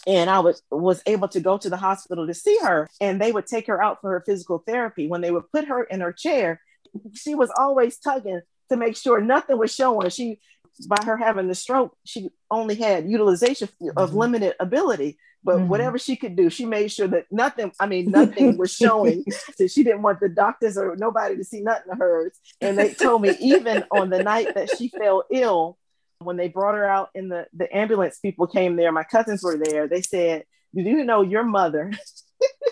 and 0.07 0.29
I 0.29 0.39
was 0.39 0.61
was 0.71 1.01
able 1.05 1.27
to 1.29 1.39
go 1.39 1.57
to 1.57 1.69
the 1.69 1.77
hospital 1.77 2.27
to 2.27 2.33
see 2.33 2.57
her 2.61 2.89
and 3.01 3.19
they 3.19 3.31
would 3.31 3.47
take 3.47 3.67
her 3.67 3.81
out 3.81 4.01
for 4.01 4.11
her 4.11 4.23
physical 4.25 4.59
therapy 4.65 5.07
when 5.07 5.21
they 5.21 5.31
would 5.31 5.51
put 5.51 5.65
her 5.67 5.83
in 5.83 6.01
her 6.01 6.13
chair 6.13 6.61
she 7.13 7.35
was 7.35 7.51
always 7.57 7.97
tugging 7.97 8.41
to 8.69 8.77
make 8.77 8.95
sure 8.95 9.21
nothing 9.21 9.57
was 9.57 9.73
showing 9.73 10.09
she 10.09 10.39
by 10.87 10.97
her 11.05 11.17
having 11.17 11.47
the 11.47 11.55
stroke 11.55 11.95
she 12.03 12.29
only 12.51 12.75
had 12.75 13.09
utilization 13.09 13.69
of 13.95 14.09
mm-hmm. 14.09 14.17
limited 14.17 14.53
ability 14.59 15.17
but 15.43 15.57
mm-hmm. 15.57 15.67
whatever 15.69 15.97
she 15.97 16.15
could 16.17 16.35
do 16.35 16.49
she 16.49 16.65
made 16.65 16.89
sure 16.89 17.07
that 17.07 17.25
nothing 17.31 17.71
i 17.79 17.87
mean 17.87 18.11
nothing 18.11 18.57
was 18.57 18.73
showing 18.75 19.23
so 19.55 19.67
she 19.67 19.83
didn't 19.83 20.01
want 20.01 20.19
the 20.19 20.27
doctors 20.27 20.77
or 20.77 20.95
nobody 20.97 21.37
to 21.37 21.45
see 21.45 21.61
nothing 21.61 21.91
of 21.91 21.97
hers 21.97 22.37
and 22.59 22.77
they 22.77 22.93
told 22.93 23.21
me 23.21 23.35
even 23.39 23.85
on 23.91 24.09
the 24.09 24.21
night 24.21 24.53
that 24.53 24.69
she 24.77 24.89
fell 24.89 25.23
ill 25.31 25.77
when 26.25 26.37
they 26.37 26.49
brought 26.49 26.75
her 26.75 26.85
out 26.85 27.09
in 27.15 27.29
the 27.29 27.47
the 27.53 27.73
ambulance 27.75 28.19
people 28.19 28.47
came 28.47 28.75
there. 28.75 28.91
My 28.91 29.03
cousins 29.03 29.43
were 29.43 29.57
there. 29.57 29.87
They 29.87 30.01
said 30.01 30.43
do 30.75 30.81
you 30.81 31.05
know 31.05 31.21
your 31.21 31.43
mother 31.43 31.91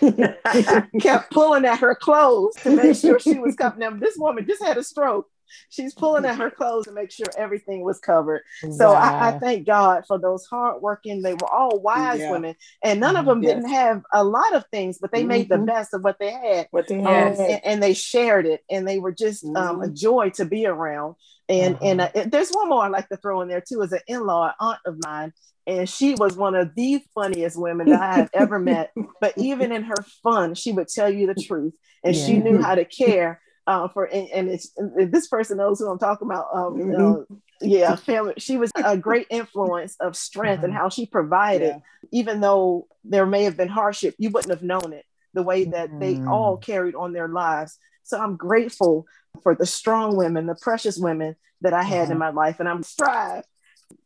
kept 1.00 1.30
pulling 1.32 1.64
at 1.64 1.78
her 1.78 1.94
clothes 1.94 2.54
to 2.56 2.76
make 2.76 2.96
sure 2.96 3.18
she 3.18 3.38
was 3.38 3.54
coming. 3.56 3.78
now 3.78 3.90
this 3.90 4.16
woman 4.16 4.46
just 4.46 4.62
had 4.62 4.76
a 4.76 4.82
stroke 4.82 5.26
she's 5.68 5.94
pulling 5.94 6.24
at 6.24 6.36
her 6.36 6.50
clothes 6.58 6.84
to 6.84 6.92
make 6.92 7.10
sure 7.10 7.26
everything 7.36 7.82
was 7.82 7.98
covered. 7.98 8.42
So 8.60 8.92
wow. 8.92 8.94
I, 8.94 9.28
I, 9.28 9.38
thank 9.38 9.66
God 9.66 10.04
for 10.06 10.18
those 10.18 10.46
hardworking. 10.46 11.22
They 11.22 11.34
were 11.34 11.52
all 11.52 11.80
wise 11.80 12.20
yeah. 12.20 12.30
women, 12.30 12.54
and 12.82 13.00
none 13.00 13.16
of 13.16 13.26
them 13.26 13.42
yes. 13.42 13.54
didn't 13.54 13.70
have 13.70 14.02
a 14.12 14.24
lot 14.24 14.54
of 14.54 14.64
things, 14.70 14.98
but 14.98 15.12
they 15.12 15.20
mm-hmm. 15.20 15.28
made 15.28 15.48
the 15.48 15.56
mm-hmm. 15.56 15.66
best 15.66 15.94
of 15.94 16.02
what 16.02 16.18
they 16.18 16.30
had. 16.30 16.68
What 16.70 16.88
they 16.88 17.00
had, 17.00 17.34
um, 17.34 17.40
and, 17.40 17.60
and, 17.64 17.82
they 17.82 17.94
shared 17.94 18.46
it, 18.46 18.64
and 18.70 18.86
they 18.86 18.98
were 18.98 19.12
just 19.12 19.44
mm-hmm. 19.44 19.56
um, 19.56 19.80
a 19.80 19.84
mm-hmm. 19.86 19.94
joy 19.94 20.30
to 20.30 20.44
be 20.44 20.66
around. 20.66 21.16
And 21.48 21.74
uh-huh. 21.74 21.84
and 21.84 22.00
uh, 22.00 22.10
there's 22.26 22.50
one 22.50 22.68
more 22.68 22.84
I 22.84 22.88
like 22.88 23.08
to 23.08 23.16
throw 23.16 23.42
in 23.42 23.48
there 23.48 23.62
too, 23.66 23.82
as 23.82 23.92
an 23.92 24.00
in-law, 24.06 24.52
aunt 24.58 24.80
of 24.86 24.96
mine, 25.02 25.32
and 25.66 25.88
she 25.88 26.14
was 26.14 26.36
one 26.36 26.54
of 26.54 26.74
the 26.74 27.02
funniest 27.14 27.58
women 27.58 27.88
that 27.88 28.00
I 28.00 28.14
have 28.16 28.30
ever 28.32 28.58
met. 28.58 28.92
But 29.20 29.38
even 29.38 29.72
in 29.72 29.84
her 29.84 29.96
fun, 30.22 30.54
she 30.54 30.72
would 30.72 30.88
tell 30.88 31.08
you 31.08 31.26
the 31.26 31.34
truth, 31.34 31.72
and 32.02 32.14
yeah. 32.14 32.26
she 32.26 32.38
knew 32.38 32.60
how 32.60 32.74
to 32.74 32.84
care 32.84 33.40
uh, 33.66 33.88
for 33.88 34.04
and, 34.04 34.28
and, 34.28 35.12
this 35.12 35.28
person 35.28 35.56
knows 35.58 35.78
who 35.78 35.90
I'm 35.90 35.98
talking 35.98 36.26
about. 36.26 36.48
Um, 36.52 36.74
mm-hmm. 36.74 37.34
yeah, 37.60 37.96
family. 37.96 38.34
She 38.38 38.56
was 38.56 38.70
a 38.76 38.96
great 38.96 39.26
influence 39.30 39.96
of 40.00 40.16
strength 40.16 40.58
mm-hmm. 40.58 40.66
and 40.66 40.74
how 40.74 40.88
she 40.88 41.06
provided, 41.06 41.76
yeah. 41.76 42.08
even 42.12 42.40
though 42.40 42.86
there 43.04 43.26
may 43.26 43.44
have 43.44 43.56
been 43.56 43.68
hardship, 43.68 44.14
you 44.18 44.30
wouldn't 44.30 44.50
have 44.50 44.62
known 44.62 44.92
it 44.92 45.04
the 45.32 45.42
way 45.42 45.64
that 45.64 45.90
mm-hmm. 45.90 45.98
they 45.98 46.30
all 46.30 46.56
carried 46.56 46.94
on 46.94 47.12
their 47.12 47.28
lives. 47.28 47.78
So 48.02 48.20
I'm 48.20 48.36
grateful 48.36 49.06
for 49.42 49.54
the 49.54 49.66
strong 49.66 50.16
women, 50.16 50.46
the 50.46 50.54
precious 50.54 50.98
women 50.98 51.36
that 51.62 51.72
I 51.72 51.82
had 51.82 52.04
in 52.04 52.10
mm-hmm. 52.10 52.18
my 52.18 52.30
life, 52.30 52.60
and 52.60 52.68
I'm 52.68 52.82
strive 52.82 53.44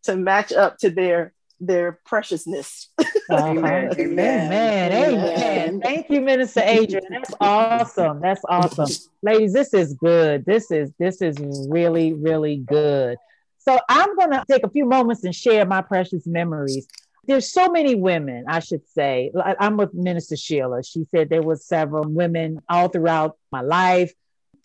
to 0.05 0.17
match 0.17 0.53
up 0.53 0.79
to 0.79 0.91
their 0.91 1.33
their 1.61 2.01
preciousness. 2.05 2.89
Amen. 3.31 3.93
Amen. 3.99 4.93
Amen. 4.93 4.93
Amen. 4.93 5.81
Thank 5.81 6.11
you, 6.11 6.21
Minister 6.21 6.61
Adrian. 6.65 7.05
That's 7.11 7.35
awesome. 7.41 8.21
That's 8.21 8.43
awesome. 8.49 8.91
Ladies, 9.23 9.53
this 9.53 9.75
is 9.75 9.95
good. 9.95 10.45
This 10.47 10.71
is 10.71 10.93
this 10.99 11.21
is 11.21 11.37
really, 11.69 12.15
really 12.15 12.57
good. 12.57 13.19
So 13.59 13.79
I'm 13.89 14.17
gonna 14.17 14.45
take 14.51 14.65
a 14.65 14.71
few 14.71 14.87
moments 14.87 15.25
and 15.25 15.35
share 15.35 15.67
my 15.67 15.83
precious 15.83 16.27
memories. 16.27 16.87
there's 17.27 17.53
so 17.53 17.69
many 17.69 17.95
women, 17.95 18.45
I 18.49 18.61
should 18.61 18.89
say. 18.89 19.31
I'm 19.61 19.77
with 19.77 19.93
Minister 19.93 20.37
Sheila. 20.37 20.83
She 20.83 21.05
said 21.11 21.29
there 21.29 21.43
was 21.43 21.67
several 21.67 22.05
women 22.05 22.61
all 22.71 22.89
throughout 22.89 23.37
my 23.53 23.61
life 23.61 24.13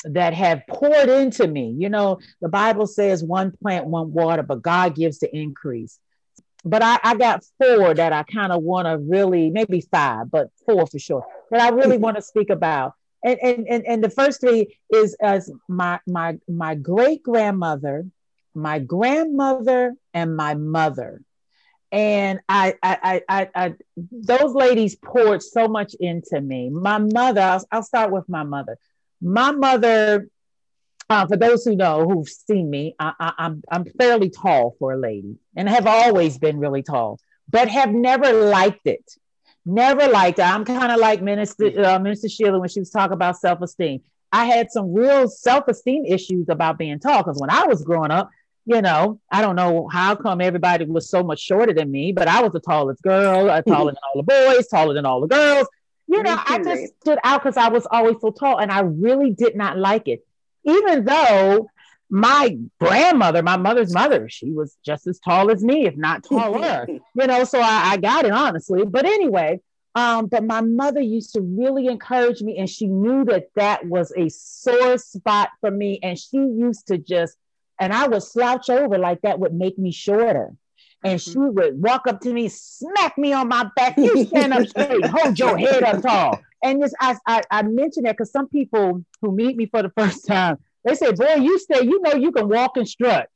that 0.06 0.34
have 0.34 0.62
poured 0.67 1.10
into 1.10 1.47
me. 1.47 1.75
You 1.77 1.89
know, 1.89 2.19
the 2.41 2.49
Bible 2.49 2.88
says 2.88 3.23
one 3.23 3.51
plant, 3.51 3.86
one 3.88 4.13
water, 4.13 4.43
but 4.43 4.62
God 4.62 4.95
gives 4.95 5.19
the 5.19 5.36
increase. 5.36 5.99
But 6.65 6.82
I, 6.82 6.99
I 7.04 7.15
got 7.15 7.43
four 7.62 7.93
that 7.93 8.13
I 8.13 8.23
kind 8.23 8.52
of 8.52 8.63
want 8.63 8.88
to 8.88 8.97
really, 8.97 9.49
maybe 9.49 9.82
five, 9.82 10.32
but 10.32 10.49
four 10.65 10.88
for 10.88 10.99
sure, 10.99 11.26
that 11.52 11.62
I 11.62 11.69
really 11.69 11.95
mm-hmm. 11.95 12.04
want 12.04 12.15
to 12.17 12.21
speak 12.21 12.49
about. 12.49 12.93
And, 13.23 13.39
and, 13.41 13.67
and, 13.67 13.86
and 13.86 14.04
the 14.04 14.10
first 14.10 14.41
three 14.41 14.78
is 14.89 15.15
as 15.21 15.52
my, 15.67 15.99
my, 16.08 16.38
my 16.47 16.76
great 16.76 17.23
grandmother, 17.23 18.06
my 18.54 18.80
grandmother, 18.80 19.93
and 20.13 20.36
my 20.36 20.54
mother. 20.56 21.21
And 21.91 22.39
I, 22.49 22.76
I, 22.82 23.21
I, 23.30 23.49
I, 23.54 23.76
those 23.95 24.56
ladies 24.56 24.95
poured 24.95 25.43
so 25.43 25.67
much 25.67 25.93
into 25.99 26.41
me. 26.41 26.69
My 26.69 26.97
mother, 26.97 27.41
I'll, 27.41 27.65
I'll 27.71 27.84
start 27.84 28.12
with 28.12 28.28
my 28.28 28.43
mother 28.43 28.78
my 29.23 29.52
mother, 29.52 30.28
uh, 31.10 31.28
for 31.28 31.38
those 31.38 31.63
who 31.66 31.76
know 31.76 32.08
who've 32.08 32.28
seen 32.28 32.70
me, 32.70 32.96
I, 33.00 33.13
I, 33.20 33.34
I'm 33.38 33.63
I'm 33.70 33.86
fairly 33.86 34.30
tall 34.30 34.76
for 34.80 34.94
a 34.94 34.98
lady, 34.98 35.36
and 35.56 35.68
have 35.70 35.88
always 35.88 36.38
been 36.38 36.60
really 36.60 36.84
tall, 36.84 37.20
but 37.50 37.68
have 37.68 37.92
never 37.92 38.32
liked 38.32 38.86
it. 38.86 39.04
Never 39.66 40.08
liked 40.08 40.39
it. 40.39 40.44
I'm 40.44 40.66
kind 40.66 40.92
of 40.92 41.00
like 41.00 41.22
Minister 41.22 41.86
uh, 41.86 42.00
Minister 42.00 42.30
Sheila 42.30 42.60
when 42.60 42.70
she 42.70 42.80
was 42.80 42.89
talking 42.89 43.13
about 43.13 43.38
self 43.38 43.62
esteem. 43.62 44.02
I 44.32 44.46
had 44.46 44.72
some 44.72 44.94
real 44.94 45.28
self 45.28 45.68
esteem 45.68 46.06
issues 46.06 46.50
about 46.50 46.78
being 46.78 47.00
tall 47.00 47.24
because 47.24 47.39
when 47.39 47.50
I 47.50 47.66
was 47.66 47.84
growing 47.84 48.12
up, 48.12 48.30
you 48.66 48.82
know, 48.82 49.20
I 49.32 49.42
don't 49.42 49.56
know 49.56 49.88
how 49.92 50.16
come 50.16 50.42
everybody 50.42 50.86
was 50.86 51.10
so 51.10 51.24
much 51.24 51.39
shorter 51.39 51.74
than 51.74 51.92
me, 51.92 52.12
but 52.12 52.28
I 52.28 52.42
was 52.42 52.52
the 52.52 52.60
tallest 52.60 53.02
girl, 53.04 53.50
uh, 53.50 53.62
taller 53.62 53.92
than 53.92 54.00
all 54.04 54.22
the 54.22 54.24
boys, 54.24 54.68
taller 54.68 54.94
than 54.94 55.06
all 55.06 55.22
the 55.22 55.28
girls 55.28 55.68
you 56.08 56.24
know, 56.24 56.38
I 56.46 56.60
just 56.60 56.94
stood 57.02 57.20
out 57.24 57.42
because 57.44 57.58
I 57.58 57.70
was 57.70 57.88
always 57.89 58.18
so 58.22 58.32
tall 58.32 58.60
and 58.60 58.72
I 58.72 58.82
really 58.82 59.32
did 59.32 59.56
not 59.56 59.78
like 59.78 60.08
it. 60.08 60.26
Even 60.65 61.06
though 61.06 61.67
my 62.10 62.58
grandmother, 62.80 63.41
my 63.41 63.58
mother's 63.58 63.93
mother, 63.93 64.30
she 64.30 64.52
was 64.52 64.78
just 64.86 65.08
as 65.08 65.19
tall 65.19 65.49
as 65.49 65.63
me, 65.63 65.86
if 65.86 65.95
not 65.95 66.23
taller, 66.23 66.86
you 67.15 67.28
know, 67.28 67.43
so 67.43 67.60
I, 67.60 67.93
I 67.93 67.97
got 67.97 68.26
it 68.26 68.32
honestly. 68.32 68.86
But 68.86 69.06
anyway, 69.06 69.60
um, 69.95 70.28
but 70.28 70.43
my 70.43 70.62
mother 70.62 71.02
used 71.02 71.34
to 71.34 71.41
really 71.41 71.88
encourage 71.88 72.41
me, 72.41 72.58
and 72.58 72.69
she 72.69 72.88
knew 72.88 73.26
that 73.26 73.47
that 73.56 73.86
was 73.86 74.12
a 74.17 74.30
sore 74.30 74.97
spot 74.97 75.49
for 75.62 75.69
me. 75.69 75.99
And 76.02 76.17
she 76.17 76.38
used 76.38 76.88
to 76.88 76.97
just, 76.97 77.38
and 77.80 77.93
I 77.93 78.08
would 78.08 78.23
slouch 78.23 78.69
over 78.69 78.97
like 78.97 79.21
that 79.21 79.39
would 79.39 79.54
make 79.54 79.78
me 79.78 79.91
shorter 79.91 80.52
and 81.04 81.20
mm-hmm. 81.20 81.32
she 81.32 81.38
would 81.38 81.82
walk 81.82 82.08
up 82.08 82.22
to 82.22 82.34
me, 82.34 82.50
smack 82.50 83.18
me 83.18 83.34
on 83.34 83.48
my 83.48 83.70
back. 83.76 83.98
You 83.98 84.26
stand 84.26 84.54
up 84.54 84.68
straight, 84.68 85.06
hold 85.06 85.38
your 85.38 85.58
head 85.58 85.84
up 85.84 86.02
tall. 86.02 86.39
And 86.63 86.82
this, 86.82 86.94
I, 87.00 87.18
I, 87.28 87.42
I 87.52 87.63
mention 87.63 88.04
that 88.04 88.13
because 88.18 88.32
some 88.32 88.48
people 88.48 89.04
who 89.22 89.32
meet 89.36 89.58
me 89.58 89.66
for 89.66 89.84
the 89.84 89.92
first 89.98 90.26
time, 90.26 90.58
they 90.86 90.96
say, 90.96 91.12
"Boy, 91.12 91.36
you 91.36 91.60
say 91.60 91.84
you 91.84 92.02
know 92.02 92.13
you 92.13 92.32
can 92.32 92.48
walk 92.48 92.78
and 92.78 92.88
strut." 92.88 93.30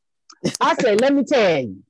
I 0.61 0.75
say, 0.75 0.95
"Let 0.95 1.13
me 1.13 1.23
tell 1.23 1.61
you." 1.61 1.83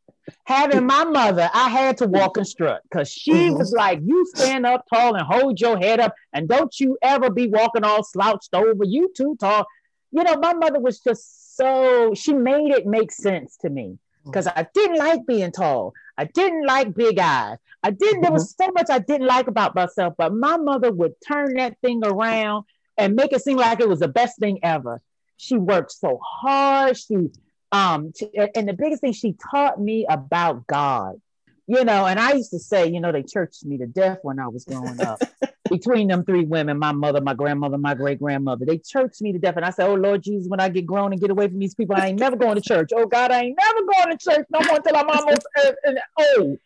Having 0.43 0.85
my 0.85 1.05
mother, 1.05 1.49
I 1.53 1.69
had 1.69 1.97
to 1.97 2.07
walk 2.07 2.35
and 2.35 2.45
strut 2.45 2.81
because 2.83 3.09
she 3.09 3.31
mm-hmm. 3.31 3.57
was 3.57 3.71
like, 3.71 3.99
"You 4.03 4.25
stand 4.35 4.65
up 4.65 4.85
tall 4.91 5.15
and 5.15 5.25
hold 5.25 5.59
your 5.61 5.77
head 5.77 5.99
up, 5.99 6.13
and 6.33 6.49
don't 6.49 6.77
you 6.79 6.97
ever 7.01 7.29
be 7.29 7.47
walking 7.47 7.83
all 7.83 8.03
slouched 8.03 8.53
over. 8.53 8.83
You 8.83 9.11
too 9.15 9.37
tall." 9.39 9.65
You 10.11 10.23
know, 10.23 10.37
my 10.37 10.53
mother 10.53 10.79
was 10.79 10.99
just 10.99 11.55
so 11.55 12.13
she 12.15 12.33
made 12.33 12.71
it 12.71 12.85
make 12.85 13.11
sense 13.11 13.57
to 13.57 13.69
me 13.69 13.97
because 14.27 14.47
I 14.47 14.67
didn't 14.73 14.97
like 14.97 15.25
being 15.25 15.51
tall. 15.51 15.93
I 16.17 16.25
didn't 16.25 16.65
like 16.65 16.93
big 16.93 17.19
eyes. 17.19 17.57
I 17.83 17.91
didn't, 17.91 18.21
there 18.21 18.31
was 18.31 18.53
mm-hmm. 18.53 18.65
so 18.65 18.71
much 18.73 18.87
I 18.89 18.99
didn't 18.99 19.27
like 19.27 19.47
about 19.47 19.75
myself, 19.75 20.15
but 20.17 20.33
my 20.33 20.57
mother 20.57 20.91
would 20.91 21.13
turn 21.27 21.55
that 21.55 21.77
thing 21.81 22.01
around 22.03 22.65
and 22.97 23.15
make 23.15 23.33
it 23.33 23.43
seem 23.43 23.57
like 23.57 23.79
it 23.79 23.89
was 23.89 23.99
the 23.99 24.07
best 24.07 24.39
thing 24.39 24.59
ever. 24.63 25.01
She 25.37 25.57
worked 25.57 25.91
so 25.91 26.19
hard. 26.23 26.97
She, 26.97 27.29
um, 27.71 28.11
she, 28.17 28.29
and 28.55 28.67
the 28.67 28.73
biggest 28.73 29.01
thing 29.01 29.13
she 29.13 29.35
taught 29.51 29.79
me 29.79 30.05
about 30.09 30.65
God 30.67 31.21
you 31.67 31.83
know, 31.83 32.05
and 32.05 32.17
I 32.17 32.31
used 32.33 32.51
to 32.51 32.59
say, 32.59 32.87
you 32.87 33.01
know, 33.01 33.11
they 33.11 33.23
churched 33.23 33.65
me 33.65 33.77
to 33.79 33.85
death 33.85 34.19
when 34.23 34.39
I 34.39 34.47
was 34.47 34.63
growing 34.63 35.01
up. 35.01 35.21
Between 35.69 36.07
them 36.07 36.23
three 36.25 36.45
women, 36.45 36.79
my 36.79 36.91
mother, 36.91 37.21
my 37.21 37.33
grandmother, 37.33 37.77
my 37.77 37.93
great 37.93 38.19
grandmother, 38.19 38.65
they 38.65 38.77
churched 38.77 39.21
me 39.21 39.33
to 39.33 39.39
death. 39.39 39.55
And 39.55 39.65
I 39.65 39.69
said, 39.69 39.87
Oh 39.87 39.95
Lord 39.95 40.23
Jesus, 40.23 40.47
when 40.47 40.59
I 40.59 40.69
get 40.69 40.85
grown 40.85 41.11
and 41.11 41.21
get 41.21 41.29
away 41.29 41.47
from 41.47 41.59
these 41.59 41.75
people, 41.75 41.95
I 41.95 42.07
ain't 42.07 42.19
never 42.19 42.35
going 42.35 42.55
to 42.55 42.61
church. 42.61 42.91
Oh 42.95 43.05
God, 43.05 43.31
I 43.31 43.43
ain't 43.43 43.59
never 43.59 43.79
going 43.85 44.17
to 44.17 44.29
church 44.29 44.45
no 44.49 44.59
more 44.67 44.77
until 44.77 44.95
I'm 44.95 45.09
almost 45.09 45.47
uh, 45.57 45.91
old. 46.37 46.59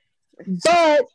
But 0.63 1.05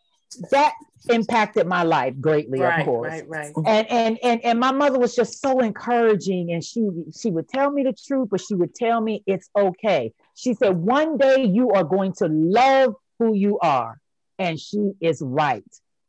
that 0.51 0.73
impacted 1.09 1.67
my 1.67 1.83
life 1.83 2.15
greatly, 2.21 2.61
right, 2.61 2.81
of 2.81 2.85
course. 2.87 3.13
Right, 3.13 3.29
right. 3.29 3.53
And 3.65 3.91
and 3.91 4.19
and 4.23 4.45
and 4.45 4.61
my 4.61 4.73
mother 4.73 4.99
was 4.99 5.15
just 5.15 5.41
so 5.41 5.61
encouraging, 5.61 6.53
and 6.53 6.63
she 6.63 6.89
she 7.19 7.31
would 7.31 7.49
tell 7.49 7.71
me 7.71 7.85
the 7.85 7.95
truth, 8.07 8.29
but 8.31 8.41
she 8.41 8.55
would 8.55 8.75
tell 8.75 9.01
me 9.01 9.23
it's 9.27 9.49
okay. 9.57 10.13
She 10.35 10.55
said, 10.55 10.77
"One 10.77 11.17
day 11.17 11.45
you 11.45 11.71
are 11.71 11.85
going 11.85 12.13
to 12.19 12.29
love 12.29 12.95
who 13.19 13.35
you 13.35 13.59
are. 13.61 13.99
And 14.39 14.61
she 14.61 14.93
is 15.01 15.23
right. 15.23 15.65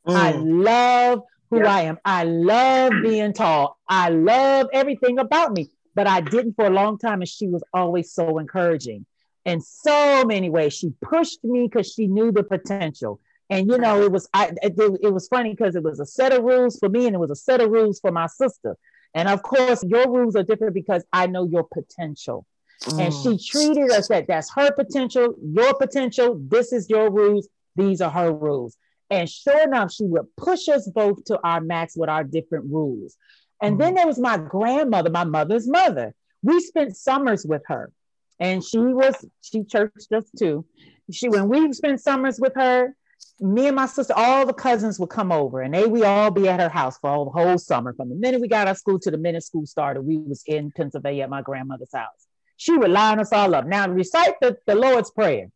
Mm. 0.06 0.16
I 0.16 0.32
love 0.32 1.22
who. 1.50 1.64
I 1.64 1.82
am. 1.82 1.98
I 2.06 2.24
love 2.24 2.92
being 3.04 3.34
tall. 3.34 3.78
I 3.88 4.10
love 4.10 4.68
everything 4.74 5.20
about 5.20 5.54
me, 5.54 5.70
but 5.96 6.08
I 6.08 6.22
didn't 6.22 6.54
for 6.54 6.66
a 6.66 6.70
long 6.70 6.98
time. 6.98 7.22
And 7.22 7.30
she 7.30 7.48
was 7.48 7.64
always 7.74 8.12
so 8.12 8.38
encouraging 8.38 9.06
in 9.46 9.62
so 9.62 10.26
many 10.26 10.50
ways. 10.50 10.74
She 10.74 10.94
pushed 11.02 11.44
me 11.44 11.68
because 11.68 11.92
she 11.92 12.08
knew 12.08 12.32
the 12.32 12.44
potential. 12.44 13.20
And 13.50 13.70
you 13.70 13.78
know, 13.78 14.02
it 14.04 14.12
was 14.12 14.28
I 14.34 14.52
it, 14.62 14.76
it 15.02 15.14
was 15.14 15.28
funny 15.30 15.52
because 15.52 15.76
it 15.76 15.84
was 15.84 16.00
a 16.00 16.06
set 16.06 16.34
of 16.34 16.44
rules 16.44 16.78
for 16.78 16.90
me 16.90 17.06
and 17.08 17.16
it 17.16 17.20
was 17.20 17.32
a 17.32 17.36
set 17.36 17.62
of 17.62 17.70
rules 17.70 18.00
for 18.00 18.12
my 18.12 18.28
sister. 18.28 18.78
And 19.14 19.30
of 19.30 19.42
course, 19.42 19.84
your 19.84 20.12
rules 20.12 20.36
are 20.36 20.44
different 20.44 20.74
because 20.74 21.04
I 21.14 21.28
know 21.28 21.48
your 21.48 21.64
potential. 21.64 22.46
Mm. 22.84 23.06
And 23.06 23.14
she 23.14 23.30
mm. 23.30 23.46
treated 23.46 23.90
us 23.92 24.10
that 24.10 24.28
that's 24.28 24.52
her 24.54 24.72
potential, 24.72 25.34
your 25.42 25.74
potential. 25.76 26.40
This 26.40 26.74
is 26.74 26.90
your 26.90 27.10
rules. 27.10 27.48
These 27.76 28.02
are 28.02 28.12
her 28.12 28.34
rules. 28.34 28.78
And 29.10 29.30
sure 29.30 29.64
enough, 29.64 29.92
she 29.92 30.04
would 30.04 30.26
push 30.36 30.68
us 30.68 30.90
both 30.90 31.24
to 31.26 31.40
our 31.42 31.62
max 31.62 31.96
with 31.96 32.10
our 32.10 32.24
different 32.24 32.66
rules. 32.72 33.16
And 33.62 33.76
mm. 33.76 33.80
then 33.80 33.94
there 33.96 34.08
was 34.08 34.20
my 34.20 34.38
grandmother, 34.38 35.10
my 35.10 35.24
mother's 35.24 35.68
mother. 35.68 36.14
We 36.44 36.60
spent 36.60 36.96
summers 36.96 37.46
with 37.46 37.64
her, 37.68 37.92
and 38.40 38.64
she 38.64 38.78
was 38.78 39.16
she 39.42 39.64
churched 39.64 40.12
us 40.12 40.26
too. 40.38 40.66
She 41.12 41.30
when 41.30 41.48
we 41.50 41.72
spent 41.74 42.02
summers 42.02 42.40
with 42.40 42.54
her, 42.56 42.96
me 43.40 43.68
and 43.68 43.76
my 43.76 43.86
sister, 43.86 44.14
all 44.16 44.46
the 44.46 44.54
cousins 44.54 45.00
would 45.00 45.10
come 45.10 45.32
over, 45.32 45.62
and 45.62 45.74
they 45.74 45.86
we 45.86 46.04
all 46.04 46.30
be 46.30 46.48
at 46.48 46.60
her 46.60 46.70
house 46.70 46.98
for 47.00 47.10
all 47.10 47.26
the 47.26 47.32
whole 47.32 47.58
summer. 47.58 47.94
From 47.94 48.10
the 48.10 48.16
minute 48.16 48.42
we 48.42 48.48
got 48.48 48.68
out 48.68 48.72
of 48.72 48.78
school 48.78 49.00
to 49.00 49.12
the 49.12 49.18
minute 49.18 49.44
school 49.44 49.66
started, 49.66 50.02
we 50.02 50.18
was 50.18 50.44
in 50.46 50.72
Pennsylvania 50.72 51.24
at 51.24 51.30
my 51.30 51.42
grandmother's 51.42 51.94
house. 51.94 52.28
She 52.58 52.78
would 52.78 52.92
line 52.92 53.20
us 53.20 53.32
all 53.32 53.54
up. 53.56 53.66
Now 53.66 53.88
recite 53.88 54.36
the, 54.42 54.58
the 54.66 54.76
Lord's 54.76 55.12
Prayer. 55.12 55.50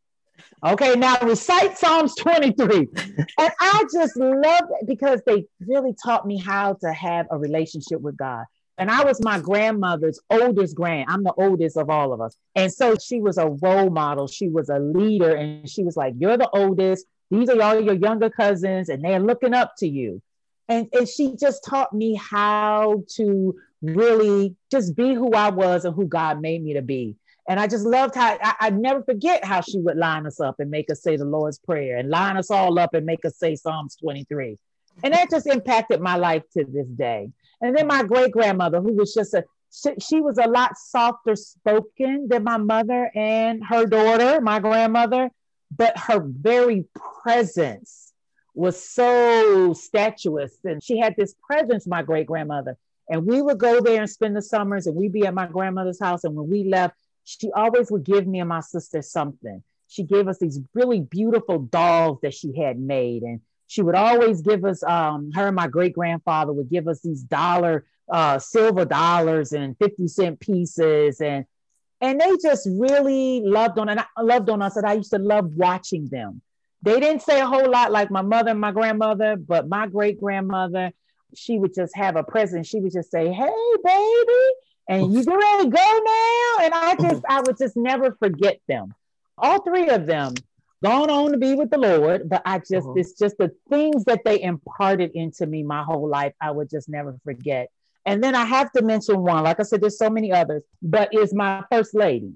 Okay, 0.65 0.95
now 0.95 1.17
recite 1.21 1.77
Psalms 1.77 2.15
23. 2.15 2.87
and 3.39 3.51
I 3.59 3.83
just 3.93 4.15
love 4.17 4.63
it 4.81 4.87
because 4.87 5.21
they 5.25 5.45
really 5.65 5.93
taught 6.03 6.25
me 6.27 6.37
how 6.37 6.73
to 6.81 6.93
have 6.93 7.27
a 7.31 7.37
relationship 7.37 8.01
with 8.01 8.17
God. 8.17 8.45
And 8.77 8.89
I 8.89 9.03
was 9.03 9.21
my 9.21 9.39
grandmother's 9.39 10.19
oldest 10.29 10.75
grand. 10.75 11.05
I'm 11.09 11.23
the 11.23 11.33
oldest 11.33 11.77
of 11.77 11.89
all 11.89 12.13
of 12.13 12.21
us. 12.21 12.35
And 12.55 12.71
so 12.71 12.95
she 12.95 13.21
was 13.21 13.37
a 13.37 13.47
role 13.47 13.89
model. 13.89 14.27
She 14.27 14.49
was 14.49 14.69
a 14.69 14.79
leader. 14.79 15.35
And 15.35 15.69
she 15.69 15.83
was 15.83 15.95
like, 15.95 16.15
You're 16.17 16.37
the 16.37 16.49
oldest. 16.49 17.05
These 17.31 17.49
are 17.49 17.61
all 17.61 17.79
your 17.79 17.95
younger 17.95 18.29
cousins, 18.29 18.89
and 18.89 19.03
they're 19.03 19.19
looking 19.19 19.53
up 19.53 19.73
to 19.77 19.87
you. 19.87 20.21
And, 20.67 20.89
and 20.93 21.07
she 21.07 21.35
just 21.37 21.63
taught 21.63 21.93
me 21.93 22.15
how 22.15 23.03
to 23.15 23.55
really 23.81 24.55
just 24.69 24.95
be 24.95 25.13
who 25.13 25.31
I 25.31 25.49
was 25.49 25.85
and 25.85 25.95
who 25.95 26.07
God 26.07 26.41
made 26.41 26.61
me 26.61 26.73
to 26.73 26.81
be. 26.81 27.15
And 27.49 27.59
I 27.59 27.67
just 27.67 27.85
loved 27.85 28.15
how 28.15 28.37
I, 28.41 28.55
I 28.59 28.69
never 28.69 29.03
forget 29.03 29.43
how 29.43 29.61
she 29.61 29.79
would 29.79 29.97
line 29.97 30.25
us 30.25 30.39
up 30.39 30.59
and 30.59 30.69
make 30.69 30.89
us 30.91 31.01
say 31.01 31.17
the 31.17 31.25
Lord's 31.25 31.59
Prayer 31.59 31.97
and 31.97 32.09
line 32.09 32.37
us 32.37 32.51
all 32.51 32.77
up 32.79 32.93
and 32.93 33.05
make 33.05 33.25
us 33.25 33.37
say 33.37 33.55
Psalms 33.55 33.95
23. 33.97 34.57
And 35.03 35.13
that 35.13 35.31
just 35.31 35.47
impacted 35.47 36.01
my 36.01 36.17
life 36.17 36.43
to 36.53 36.63
this 36.65 36.87
day. 36.87 37.29
And 37.61 37.75
then 37.75 37.87
my 37.87 38.03
great 38.03 38.31
grandmother, 38.31 38.79
who 38.81 38.93
was 38.93 39.13
just 39.13 39.33
a, 39.33 39.43
she, 39.73 39.91
she 39.99 40.21
was 40.21 40.37
a 40.37 40.47
lot 40.47 40.77
softer 40.77 41.35
spoken 41.35 42.27
than 42.27 42.43
my 42.43 42.57
mother 42.57 43.09
and 43.15 43.63
her 43.65 43.85
daughter, 43.85 44.41
my 44.41 44.59
grandmother, 44.59 45.29
but 45.75 45.97
her 45.97 46.19
very 46.19 46.85
presence 47.23 48.13
was 48.53 48.83
so 48.83 49.73
statuous. 49.73 50.51
And 50.63 50.83
she 50.83 50.99
had 50.99 51.15
this 51.17 51.35
presence, 51.41 51.87
my 51.87 52.03
great 52.03 52.27
grandmother, 52.27 52.77
and 53.09 53.25
we 53.25 53.41
would 53.41 53.57
go 53.57 53.81
there 53.81 54.01
and 54.01 54.09
spend 54.09 54.35
the 54.35 54.41
summers 54.41 54.87
and 54.87 54.95
we'd 54.95 55.13
be 55.13 55.25
at 55.25 55.33
my 55.33 55.47
grandmother's 55.47 55.99
house. 55.99 56.23
And 56.23 56.35
when 56.35 56.49
we 56.49 56.63
left, 56.65 56.95
she 57.23 57.51
always 57.51 57.91
would 57.91 58.03
give 58.03 58.27
me 58.27 58.39
and 58.39 58.49
my 58.49 58.59
sister 58.59 59.01
something. 59.01 59.63
She 59.87 60.03
gave 60.03 60.27
us 60.27 60.39
these 60.39 60.59
really 60.73 61.01
beautiful 61.01 61.59
dolls 61.59 62.19
that 62.21 62.33
she 62.33 62.57
had 62.57 62.79
made. 62.79 63.23
And 63.23 63.41
she 63.67 63.81
would 63.81 63.95
always 63.95 64.41
give 64.41 64.63
us, 64.65 64.83
um, 64.83 65.31
her 65.33 65.47
and 65.47 65.55
my 65.55 65.67
great 65.67 65.93
grandfather 65.93 66.53
would 66.53 66.69
give 66.69 66.87
us 66.87 67.01
these 67.01 67.23
dollar, 67.23 67.85
uh, 68.09 68.39
silver 68.39 68.85
dollars 68.85 69.53
and 69.53 69.77
50 69.77 70.07
cent 70.07 70.39
pieces. 70.39 71.21
And 71.21 71.45
and 72.03 72.19
they 72.19 72.31
just 72.41 72.67
really 72.71 73.41
loved 73.41 73.77
on 73.77 73.87
and 73.87 73.99
I 73.99 74.21
loved 74.21 74.49
on 74.49 74.61
us. 74.61 74.75
And 74.75 74.87
I 74.87 74.93
used 74.93 75.11
to 75.11 75.19
love 75.19 75.53
watching 75.55 76.07
them 76.07 76.41
they 76.81 76.99
didn't 76.99 77.21
say 77.21 77.39
a 77.39 77.45
whole 77.45 77.69
lot 77.69 77.91
like 77.91 78.09
my 78.09 78.21
mother 78.21 78.51
and 78.51 78.59
my 78.59 78.71
grandmother, 78.71 79.35
but 79.35 79.69
my 79.69 79.87
great 79.87 80.19
grandmother, 80.19 80.91
she 81.35 81.59
would 81.59 81.73
just 81.73 81.95
have 81.95 82.15
a 82.15 82.23
presence. 82.23 82.67
She 82.67 82.79
would 82.79 82.91
just 82.91 83.11
say, 83.11 83.31
Hey, 83.31 83.73
baby, 83.83 84.43
and 84.91 85.13
you 85.13 85.23
get 85.23 85.33
ready 85.33 85.63
to 85.63 85.69
go 85.69 85.99
now. 86.05 86.65
And 86.65 86.73
I 86.73 86.95
just, 86.99 87.23
I 87.27 87.41
would 87.41 87.57
just 87.57 87.77
never 87.77 88.15
forget 88.19 88.59
them. 88.67 88.93
All 89.37 89.61
three 89.61 89.87
of 89.87 90.05
them 90.05 90.33
gone 90.83 91.09
on 91.09 91.31
to 91.31 91.37
be 91.37 91.55
with 91.55 91.69
the 91.69 91.77
Lord, 91.77 92.27
but 92.27 92.41
I 92.45 92.59
just, 92.59 92.87
uh-huh. 92.87 92.93
it's 92.97 93.13
just 93.13 93.37
the 93.37 93.51
things 93.69 94.03
that 94.05 94.21
they 94.25 94.41
imparted 94.41 95.11
into 95.13 95.45
me 95.45 95.63
my 95.63 95.83
whole 95.83 96.09
life, 96.09 96.33
I 96.41 96.51
would 96.51 96.69
just 96.69 96.89
never 96.89 97.17
forget. 97.23 97.69
And 98.05 98.21
then 98.21 98.35
I 98.35 98.43
have 98.43 98.71
to 98.73 98.81
mention 98.81 99.21
one, 99.21 99.43
like 99.43 99.59
I 99.59 99.63
said, 99.63 99.79
there's 99.79 99.97
so 99.97 100.09
many 100.09 100.31
others, 100.31 100.63
but 100.81 101.13
is 101.13 101.33
my 101.33 101.63
first 101.71 101.95
lady. 101.95 102.33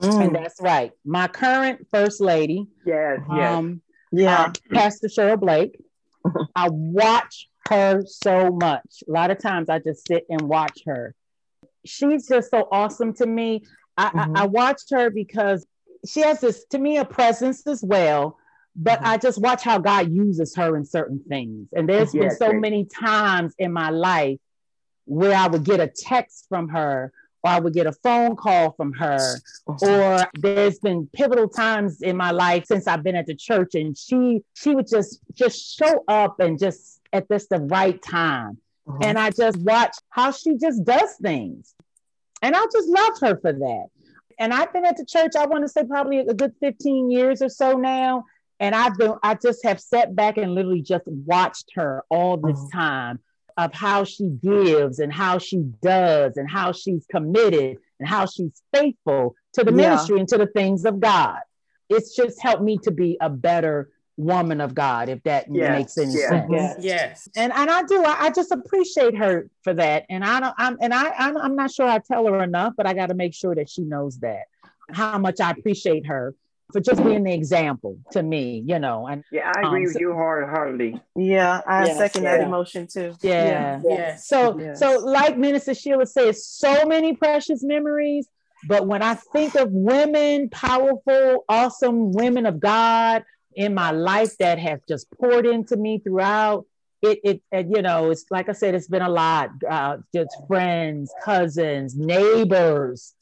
Mm. 0.00 0.26
And 0.26 0.34
that's 0.34 0.60
right. 0.60 0.90
My 1.04 1.28
current 1.28 1.86
first 1.92 2.20
lady. 2.20 2.66
Yes, 2.84 3.20
um, 3.28 3.82
yes. 4.10 4.24
Yeah. 4.24 4.42
Uh, 4.42 4.52
Pastor 4.72 5.06
Cheryl 5.08 5.38
Blake. 5.38 5.78
I 6.56 6.70
watch 6.70 7.48
her 7.68 8.02
so 8.06 8.50
much. 8.50 9.04
A 9.06 9.12
lot 9.12 9.30
of 9.30 9.38
times 9.38 9.68
I 9.68 9.78
just 9.78 10.08
sit 10.08 10.26
and 10.28 10.42
watch 10.42 10.80
her. 10.86 11.14
She's 11.84 12.26
just 12.28 12.50
so 12.50 12.68
awesome 12.70 13.14
to 13.14 13.26
me. 13.26 13.64
I, 13.96 14.06
mm-hmm. 14.06 14.36
I, 14.36 14.42
I 14.42 14.46
watched 14.46 14.90
her 14.90 15.10
because 15.10 15.66
she 16.06 16.20
has 16.20 16.40
this, 16.40 16.64
to 16.66 16.78
me, 16.78 16.98
a 16.98 17.04
presence 17.04 17.66
as 17.66 17.82
well. 17.82 18.38
But 18.76 18.98
mm-hmm. 18.98 19.08
I 19.08 19.18
just 19.18 19.40
watch 19.40 19.62
how 19.62 19.78
God 19.78 20.10
uses 20.10 20.54
her 20.56 20.76
in 20.76 20.84
certain 20.84 21.22
things. 21.28 21.68
And 21.72 21.88
there's 21.88 22.14
yes, 22.14 22.22
been 22.22 22.36
so 22.36 22.52
yes. 22.52 22.60
many 22.60 22.84
times 22.86 23.54
in 23.58 23.72
my 23.72 23.90
life 23.90 24.38
where 25.04 25.36
I 25.36 25.46
would 25.46 25.64
get 25.64 25.80
a 25.80 25.86
text 25.86 26.46
from 26.48 26.68
her 26.70 27.12
or 27.44 27.50
I 27.50 27.60
would 27.60 27.74
get 27.74 27.86
a 27.86 27.92
phone 27.92 28.36
call 28.36 28.72
from 28.72 28.94
her, 28.94 29.38
or 29.66 30.26
there's 30.34 30.78
been 30.78 31.06
pivotal 31.12 31.48
times 31.48 32.00
in 32.00 32.16
my 32.16 32.30
life 32.30 32.64
since 32.64 32.86
I've 32.86 33.02
been 33.02 33.14
at 33.16 33.26
the 33.26 33.34
church, 33.34 33.74
and 33.74 33.96
she 33.96 34.40
she 34.54 34.74
would 34.74 34.88
just 34.88 35.20
just 35.34 35.76
show 35.76 36.02
up 36.08 36.40
and 36.40 36.58
just 36.58 37.02
at 37.12 37.28
this 37.28 37.46
the 37.46 37.60
right 37.60 38.02
time, 38.02 38.56
uh-huh. 38.86 38.98
and 39.02 39.18
I 39.18 39.30
just 39.30 39.58
watch 39.58 39.96
how 40.10 40.30
she 40.32 40.56
just 40.56 40.84
does 40.84 41.16
things, 41.22 41.74
and 42.42 42.54
I 42.54 42.64
just 42.72 42.88
love 42.88 43.18
her 43.20 43.36
for 43.40 43.52
that. 43.52 43.86
And 44.38 44.52
I've 44.52 44.72
been 44.72 44.84
at 44.84 44.96
the 44.96 45.04
church, 45.04 45.32
I 45.38 45.46
want 45.46 45.64
to 45.64 45.68
say 45.68 45.84
probably 45.84 46.18
a 46.18 46.34
good 46.34 46.54
15 46.60 47.10
years 47.10 47.42
or 47.42 47.48
so 47.48 47.74
now. 47.74 48.24
And 48.60 48.74
I've 48.74 48.96
been, 48.96 49.14
I 49.22 49.34
just 49.34 49.64
have 49.64 49.80
sat 49.80 50.14
back 50.14 50.36
and 50.36 50.54
literally 50.54 50.82
just 50.82 51.04
watched 51.06 51.70
her 51.74 52.04
all 52.08 52.36
this 52.36 52.58
uh-huh. 52.58 52.80
time 52.80 53.18
of 53.56 53.72
how 53.72 54.04
she 54.04 54.28
gives 54.28 54.98
and 54.98 55.12
how 55.12 55.38
she 55.38 55.58
does 55.82 56.36
and 56.36 56.50
how 56.50 56.72
she's 56.72 57.06
committed 57.10 57.78
and 58.00 58.08
how 58.08 58.26
she's 58.26 58.62
faithful 58.72 59.36
to 59.52 59.64
the 59.64 59.70
yeah. 59.70 59.76
ministry 59.76 60.18
and 60.18 60.28
to 60.28 60.38
the 60.38 60.46
things 60.46 60.84
of 60.84 60.98
God. 60.98 61.38
It's 61.88 62.16
just 62.16 62.42
helped 62.42 62.62
me 62.62 62.78
to 62.78 62.90
be 62.90 63.16
a 63.20 63.30
better 63.30 63.90
woman 64.16 64.60
of 64.60 64.74
God, 64.74 65.08
if 65.08 65.22
that 65.24 65.46
yes. 65.50 65.70
makes 65.70 65.98
any 65.98 66.14
yes. 66.14 66.28
sense. 66.28 66.50
Yes. 66.50 66.76
yes. 66.80 67.28
And 67.36 67.52
and 67.52 67.70
I 67.70 67.82
do. 67.82 68.02
I, 68.04 68.26
I, 68.26 68.30
just 68.30 68.52
appreciate 68.52 69.16
her 69.16 69.48
for 69.62 69.74
that. 69.74 70.06
And 70.08 70.24
I 70.24 70.40
don't. 70.40 70.54
I'm 70.56 70.78
and 70.80 70.94
I 70.94 71.10
I'm, 71.10 71.36
I'm 71.36 71.56
not 71.56 71.70
sure 71.72 71.88
I 71.88 71.98
tell 71.98 72.26
her 72.26 72.42
enough, 72.42 72.74
but 72.76 72.86
I 72.86 72.94
got 72.94 73.06
to 73.06 73.14
make 73.14 73.34
sure 73.34 73.54
that 73.54 73.68
she 73.68 73.82
knows 73.82 74.18
that 74.20 74.44
how 74.92 75.18
much 75.18 75.40
I 75.40 75.50
appreciate 75.50 76.06
her 76.06 76.34
for 76.72 76.80
just 76.80 77.02
being 77.04 77.24
the 77.24 77.32
example 77.32 77.98
to 78.12 78.22
me, 78.22 78.62
you 78.66 78.78
know. 78.78 79.06
And 79.06 79.24
yeah, 79.30 79.52
I 79.54 79.66
agree 79.66 79.78
um, 79.78 79.82
with 79.84 79.92
so, 79.92 80.00
you 80.00 80.12
wholeheartedly. 80.12 81.00
Yeah, 81.16 81.60
I 81.66 81.86
yes, 81.86 81.98
second 81.98 82.24
yeah. 82.24 82.38
that 82.38 82.46
emotion 82.46 82.86
too. 82.86 83.14
Yeah. 83.22 83.80
yeah. 83.84 83.96
yeah. 83.96 84.16
So 84.16 84.58
yes. 84.58 84.80
so 84.80 84.98
like 84.98 85.36
Minister 85.38 85.74
Sheila 85.74 86.06
says, 86.06 86.46
so 86.46 86.86
many 86.86 87.14
precious 87.14 87.62
memories. 87.62 88.28
But 88.66 88.86
when 88.86 89.02
I 89.02 89.14
think 89.14 89.56
of 89.56 89.70
women, 89.72 90.48
powerful, 90.48 91.44
awesome 91.48 92.12
women 92.12 92.46
of 92.46 92.60
God 92.60 93.24
in 93.56 93.74
my 93.74 93.90
life 93.90 94.36
that 94.38 94.58
have 94.58 94.80
just 94.88 95.10
poured 95.10 95.46
into 95.46 95.76
me 95.76 95.98
throughout, 95.98 96.66
it, 97.02 97.20
it, 97.22 97.42
it 97.52 97.66
you 97.68 97.82
know, 97.82 98.10
it's 98.10 98.24
like 98.30 98.48
I 98.48 98.52
said, 98.52 98.74
it's 98.74 98.88
been 98.88 99.02
a 99.02 99.08
lot. 99.08 99.50
Uh, 99.68 99.98
just 100.14 100.30
friends, 100.48 101.12
cousins, 101.24 101.96
neighbors, 101.96 103.14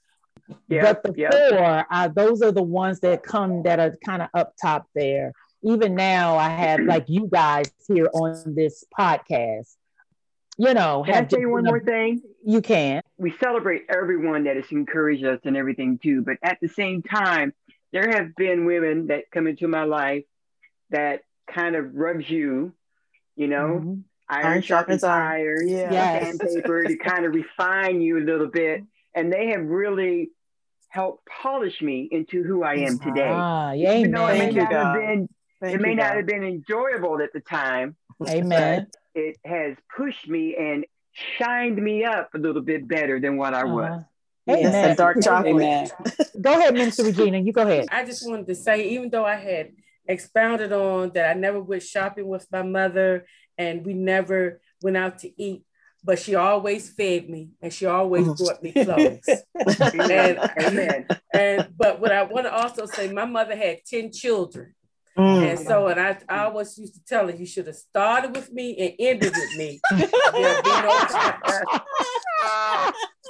yeah, 0.69 0.93
but 0.93 1.03
the 1.03 1.15
yeah. 1.17 1.31
four, 1.31 1.87
uh, 1.91 2.09
those 2.09 2.43
are 2.43 2.53
the 2.53 2.63
ones 2.63 3.01
that 3.01 3.23
come 3.23 3.63
that 3.65 3.79
are 3.79 3.97
kind 4.05 4.23
of 4.23 4.29
up 4.35 4.55
top 4.61 4.87
there. 4.95 5.33
Even 5.63 5.95
now, 5.95 6.37
I 6.37 6.49
have 6.49 6.81
like 6.87 7.05
you 7.09 7.29
guys 7.31 7.71
here 7.89 8.09
on 8.15 8.55
this 8.55 8.85
podcast. 8.99 9.75
You 10.59 10.75
know, 10.75 11.03
can 11.05 11.15
have 11.15 11.25
I 11.25 11.27
tell 11.27 11.41
you 11.41 11.51
one 11.51 11.65
more 11.65 11.81
thing? 11.81 12.21
You 12.45 12.61
can. 12.61 13.03
We 13.17 13.35
celebrate 13.43 13.87
everyone 13.89 14.45
that 14.45 14.57
has 14.57 14.71
encouraged 14.71 15.25
us 15.25 15.41
and 15.45 15.57
everything 15.57 15.99
too, 15.99 16.23
but 16.23 16.37
at 16.43 16.59
the 16.61 16.69
same 16.69 17.03
time, 17.03 17.55
there 17.93 18.11
have 18.11 18.35
been 18.37 18.65
women 18.65 19.09
that 19.09 19.31
come 19.31 19.47
into 19.47 19.69
my 19.69 19.85
life 19.85 20.25
that 20.91 21.23
kind 21.53 21.77
of 21.77 21.95
rubs 21.95 22.29
you, 22.29 22.73
you 23.37 23.47
know, 23.47 23.81
mm-hmm. 23.81 24.01
iron, 24.29 24.47
iron 24.47 24.63
sharpens 24.63 25.05
iron, 25.05 25.69
yeah. 25.69 25.93
yes. 25.93 26.25
sandpaper 26.25 26.85
to 26.85 26.97
kind 27.05 27.25
of 27.25 27.35
refine 27.35 28.01
you 28.01 28.19
a 28.19 28.25
little 28.25 28.49
bit 28.49 28.83
and 29.15 29.33
they 29.33 29.49
have 29.49 29.65
really 29.65 30.31
helped 30.89 31.27
polish 31.27 31.81
me 31.81 32.09
into 32.11 32.43
who 32.43 32.63
I 32.63 32.75
am 32.75 32.99
today. 32.99 33.29
Ah, 33.31 33.73
yeah, 33.73 33.95
Even 33.95 34.13
though 34.13 34.27
it 34.27 34.39
may, 34.39 34.51
not 34.51 34.73
have, 34.73 34.95
been, 34.95 35.29
it 35.63 35.81
may 35.81 35.95
not 35.95 36.17
have 36.17 36.27
been 36.27 36.45
enjoyable 36.45 37.21
at 37.23 37.33
the 37.33 37.41
time. 37.41 37.97
Amen. 38.29 38.89
It 39.15 39.39
has 39.45 39.77
pushed 39.95 40.29
me 40.29 40.57
and 40.57 40.85
shined 41.13 41.83
me 41.83 42.05
up 42.05 42.35
a 42.35 42.39
little 42.39 42.63
bit 42.63 42.87
better 42.87 43.21
than 43.21 43.37
what 43.37 43.55
I 43.55 43.65
was. 43.65 44.03
Amen. 44.49 44.73
Yes, 44.73 44.97
dark 44.97 45.23
chocolate. 45.23 45.55
Amen. 45.55 45.89
go 46.41 46.59
ahead, 46.59 46.75
Minister 46.75 47.05
Regina. 47.05 47.39
You 47.39 47.53
go 47.53 47.63
ahead. 47.63 47.89
I 47.91 48.05
just 48.05 48.29
wanted 48.29 48.47
to 48.49 48.55
say, 48.55 48.89
even 48.91 49.09
though 49.09 49.25
I 49.25 49.37
had 49.37 49.73
expounded 50.07 50.73
on 50.73 51.11
that 51.11 51.31
I 51.31 51.39
never 51.39 51.61
went 51.61 51.83
shopping 51.83 52.27
with 52.27 52.47
my 52.51 52.63
mother 52.63 53.27
and 53.57 53.87
we 53.87 53.95
never 53.95 54.61
went 54.83 54.97
out 54.97 55.21
to 55.21 55.43
eat, 55.43 55.63
but 56.03 56.19
she 56.19 56.35
always 56.35 56.91
fed 56.91 57.31
me 57.31 57.51
and 57.61 57.73
she 57.73 57.87
always 57.87 58.27
mm-hmm. 58.27 58.45
brought 58.45 58.63
me 58.63 58.73
clothes. 58.73 59.29
and, 60.59 61.07
and 61.33 61.69
but 61.77 62.01
what 62.01 62.11
I 62.11 62.25
want 62.25 62.47
to 62.47 62.53
also 62.53 62.87
say, 62.87 63.13
my 63.13 63.25
mother 63.25 63.57
had 63.57 63.85
10 63.87 64.13
children. 64.13 64.75
Mm. 65.17 65.51
And 65.51 65.61
so, 65.61 65.89
and 65.89 66.01
I, 66.01 66.19
I 66.29 66.45
always 66.45 66.77
used 66.79 66.95
to 66.95 67.05
tell 67.05 67.27
her, 67.27 67.35
you 67.35 67.45
should 67.45 67.67
have 67.67 67.77
started 67.77 68.35
with 68.35 68.51
me 68.51 68.75
and 68.79 68.95
ended 68.99 69.35
with 69.35 69.57
me. 69.57 69.79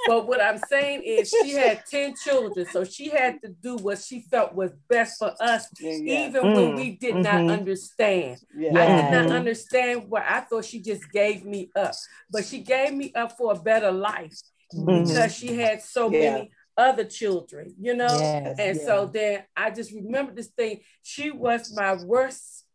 but 0.07 0.27
what 0.27 0.41
I'm 0.41 0.59
saying 0.69 1.03
is, 1.03 1.29
she 1.29 1.51
had 1.51 1.83
10 1.89 2.15
children, 2.23 2.65
so 2.71 2.83
she 2.83 3.09
had 3.09 3.41
to 3.41 3.49
do 3.49 3.77
what 3.77 3.99
she 3.99 4.21
felt 4.21 4.53
was 4.53 4.71
best 4.89 5.17
for 5.17 5.33
us, 5.39 5.67
yeah, 5.79 5.91
yeah. 5.91 6.27
even 6.27 6.43
mm. 6.43 6.55
when 6.55 6.75
we 6.75 6.91
did 6.91 7.15
mm-hmm. 7.15 7.45
not 7.45 7.53
understand. 7.53 8.39
Yeah. 8.55 8.71
I 8.71 9.01
did 9.01 9.11
not 9.11 9.35
understand 9.35 10.09
why 10.09 10.25
I 10.27 10.41
thought 10.41 10.65
she 10.65 10.81
just 10.81 11.09
gave 11.11 11.45
me 11.45 11.69
up, 11.75 11.93
but 12.29 12.45
she 12.45 12.59
gave 12.59 12.93
me 12.93 13.13
up 13.13 13.37
for 13.37 13.53
a 13.53 13.59
better 13.59 13.91
life 13.91 14.37
mm-hmm. 14.75 15.07
because 15.07 15.35
she 15.35 15.55
had 15.55 15.81
so 15.81 16.09
many 16.09 16.51
other 16.75 17.05
children, 17.05 17.73
you 17.79 17.95
know? 17.95 18.07
Yes, 18.07 18.55
and 18.59 18.77
yeah. 18.77 18.85
so 18.85 19.05
then 19.05 19.43
I 19.55 19.69
just 19.69 19.91
remember 19.93 20.33
this 20.33 20.47
thing. 20.47 20.81
She 21.01 21.31
was 21.31 21.73
my 21.73 21.95
worst 22.03 22.65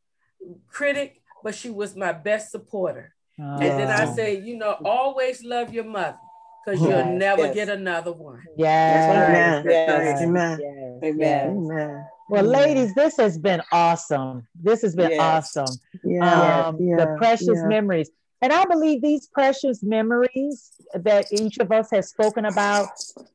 critic, 0.69 1.21
but 1.45 1.55
she 1.55 1.69
was 1.69 1.95
my 1.95 2.13
best 2.13 2.51
supporter. 2.51 3.15
Oh. 3.41 3.59
And 3.59 3.79
then 3.79 3.89
I 3.89 4.13
say, 4.15 4.41
you 4.41 4.57
know, 4.57 4.77
always 4.85 5.45
love 5.45 5.73
your 5.73 5.85
mother 5.85 6.17
because 6.69 6.87
you'll 6.87 7.17
never 7.17 7.43
yes. 7.43 7.55
get 7.55 7.69
another 7.69 8.13
one. 8.13 8.43
Yes. 8.57 9.29
Amen. 9.31 9.65
Yes. 9.69 10.23
Amen. 10.23 10.61
Yes. 11.19 11.49
Amen. 11.49 12.07
Well, 12.29 12.45
ladies, 12.45 12.95
this 12.95 13.17
has 13.17 13.39
been 13.39 13.63
awesome. 13.73 14.47
This 14.55 14.83
has 14.83 14.95
been 14.95 15.19
awesome. 15.19 15.75
Yeah. 16.05 16.67
Um, 16.67 16.77
yeah. 16.81 16.97
The 16.97 17.15
precious 17.17 17.49
yeah. 17.55 17.67
memories. 17.67 18.11
And 18.43 18.53
I 18.53 18.65
believe 18.67 19.03
these 19.03 19.27
precious 19.27 19.83
memories 19.83 20.71
that 20.95 21.27
each 21.33 21.59
of 21.59 21.73
us 21.73 21.91
has 21.91 22.11
spoken 22.11 22.45
about 22.45 22.89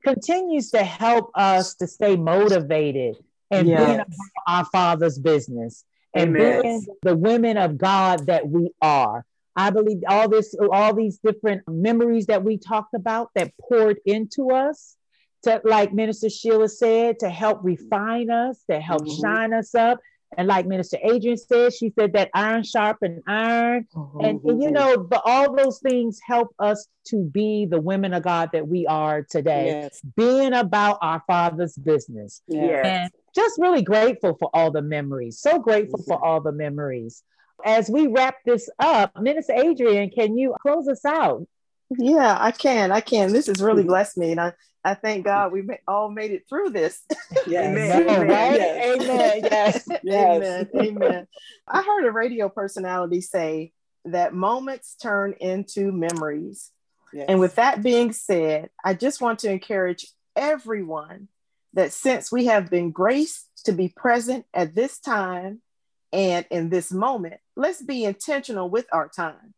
continues 0.04 0.72
to 0.72 0.84
help 0.84 1.32
us 1.36 1.76
to 1.76 1.88
stay 1.88 2.15
motivated 2.15 3.17
and 3.52 3.67
yes. 3.67 3.86
being 3.86 4.02
our 4.48 4.65
Father's 4.65 5.19
business 5.19 5.84
and 6.13 6.36
Amen. 6.36 6.62
being 6.62 6.86
the 7.02 7.15
women 7.15 7.58
of 7.58 7.78
God 7.78 8.28
that 8.28 8.48
we 8.48 8.69
are. 8.82 9.26
I 9.56 9.70
believe 9.70 10.02
all 10.08 10.28
this, 10.30 10.56
all 10.72 10.94
these 10.94 11.20
different 11.20 11.62
memories 11.68 12.26
that 12.28 12.44
we 12.44 12.58
talked 12.58 12.94
about 12.94 13.30
that 13.36 13.52
poured 13.60 14.00
into 14.06 14.52
us, 14.52 14.96
to 15.44 15.62
like 15.63 15.94
Minister 15.94 16.30
Sheila 16.30 16.70
said, 16.70 17.20
to 17.20 17.30
help 17.30 17.60
refine 17.63 18.30
us, 18.30 18.63
to 18.70 18.80
help 18.80 19.04
mm-hmm. 19.04 19.22
shine 19.22 19.54
us 19.54 19.76
up, 19.76 20.00
and 20.38 20.48
like 20.48 20.66
Minister 20.66 20.98
Adrian 21.04 21.38
said, 21.38 21.74
she 21.74 21.92
said 21.98 22.13
that 22.13 22.30
iron 22.34 22.63
sharpened 22.63 23.24
iron. 23.28 23.88
Mm-hmm. 23.96 24.26
And, 24.26 24.42
and, 24.44 24.63
you 24.63 24.72
know, 24.72 24.98
but 24.98 25.22
all 25.26 25.56
those 25.56 25.80
things 25.80 26.20
help 26.26 26.56
us 26.60 26.88
to 27.08 27.24
be 27.24 27.66
the 27.66 27.80
women 27.80 28.13
of 28.13 28.24
God 28.24 28.50
that 28.54 28.68
we 28.68 28.88
are 28.88 29.24
today, 29.24 29.66
yes. 29.84 30.02
being 30.16 30.54
about 30.54 30.98
our 31.02 31.22
Father's 31.28 31.76
business. 31.76 32.42
Yes. 32.48 32.86
And 32.86 33.12
just 33.36 33.60
really 33.60 33.82
grateful 33.82 34.36
for 34.39 34.50
all 34.54 34.72
the 34.72 34.82
memories. 34.82 35.39
So 35.39 35.60
grateful 35.60 36.00
mm-hmm. 36.00 36.12
for 36.12 36.24
all 36.24 36.42
the 36.42 36.52
memories. 36.52 37.24
As 37.63 37.89
we 37.89 38.08
wrap 38.08 38.36
this 38.45 38.69
up, 38.80 39.19
Minister 39.19 39.54
Adrian, 39.54 40.10
can 40.10 40.38
you 40.38 40.56
close 40.62 40.88
us 40.88 41.06
out? 41.06 41.47
Yeah, 41.97 42.38
I 42.39 42.52
can. 42.52 42.91
I 42.91 43.02
can. 43.02 43.32
This 43.32 43.47
has 43.47 43.62
really 43.62 43.84
hmm. 43.84 43.89
blessed 43.89 44.17
me. 44.17 44.32
And 44.32 44.41
I, 44.41 44.54
I 44.84 44.93
thank 44.95 45.19
hmm. 45.21 45.30
God 45.30 45.52
we 45.52 45.63
all 45.88 46.10
made 46.10 46.32
it 46.32 46.43
through 46.47 46.71
this. 46.71 47.02
Yes. 47.47 47.65
Amen. 47.69 48.10
Amen. 48.10 48.28
Yes. 48.30 49.02
Amen. 49.02 49.39
Yes. 49.43 49.88
yes. 50.04 50.67
Amen. 50.73 50.88
Amen. 50.88 51.28
I 51.67 51.82
heard 51.82 52.06
a 52.06 52.12
radio 52.12 52.49
personality 52.49 53.21
say 53.21 53.71
that 54.06 54.34
moments 54.34 54.95
turn 55.02 55.34
into 55.39 55.91
memories. 55.91 56.71
Yes. 57.13 57.26
And 57.30 57.39
with 57.39 57.56
that 57.56 57.82
being 57.82 58.12
said, 58.12 58.69
I 58.84 58.95
just 58.95 59.21
want 59.21 59.39
to 59.39 59.52
encourage 59.52 60.08
everyone 60.36 61.30
that 61.73 61.93
since 61.93 62.32
we 62.32 62.45
have 62.45 62.69
been 62.69 62.91
graced 62.91 63.47
to 63.65 63.71
be 63.71 63.88
present 63.88 64.45
at 64.54 64.76
this 64.76 64.99
time 64.99 65.62
and 66.13 66.45
in 66.52 66.69
this 66.69 66.91
moment, 66.91 67.41
let's 67.56 67.82
be 67.82 68.06
intentional 68.06 68.69
with 68.69 68.86
our 68.93 69.10
time. 69.10 69.56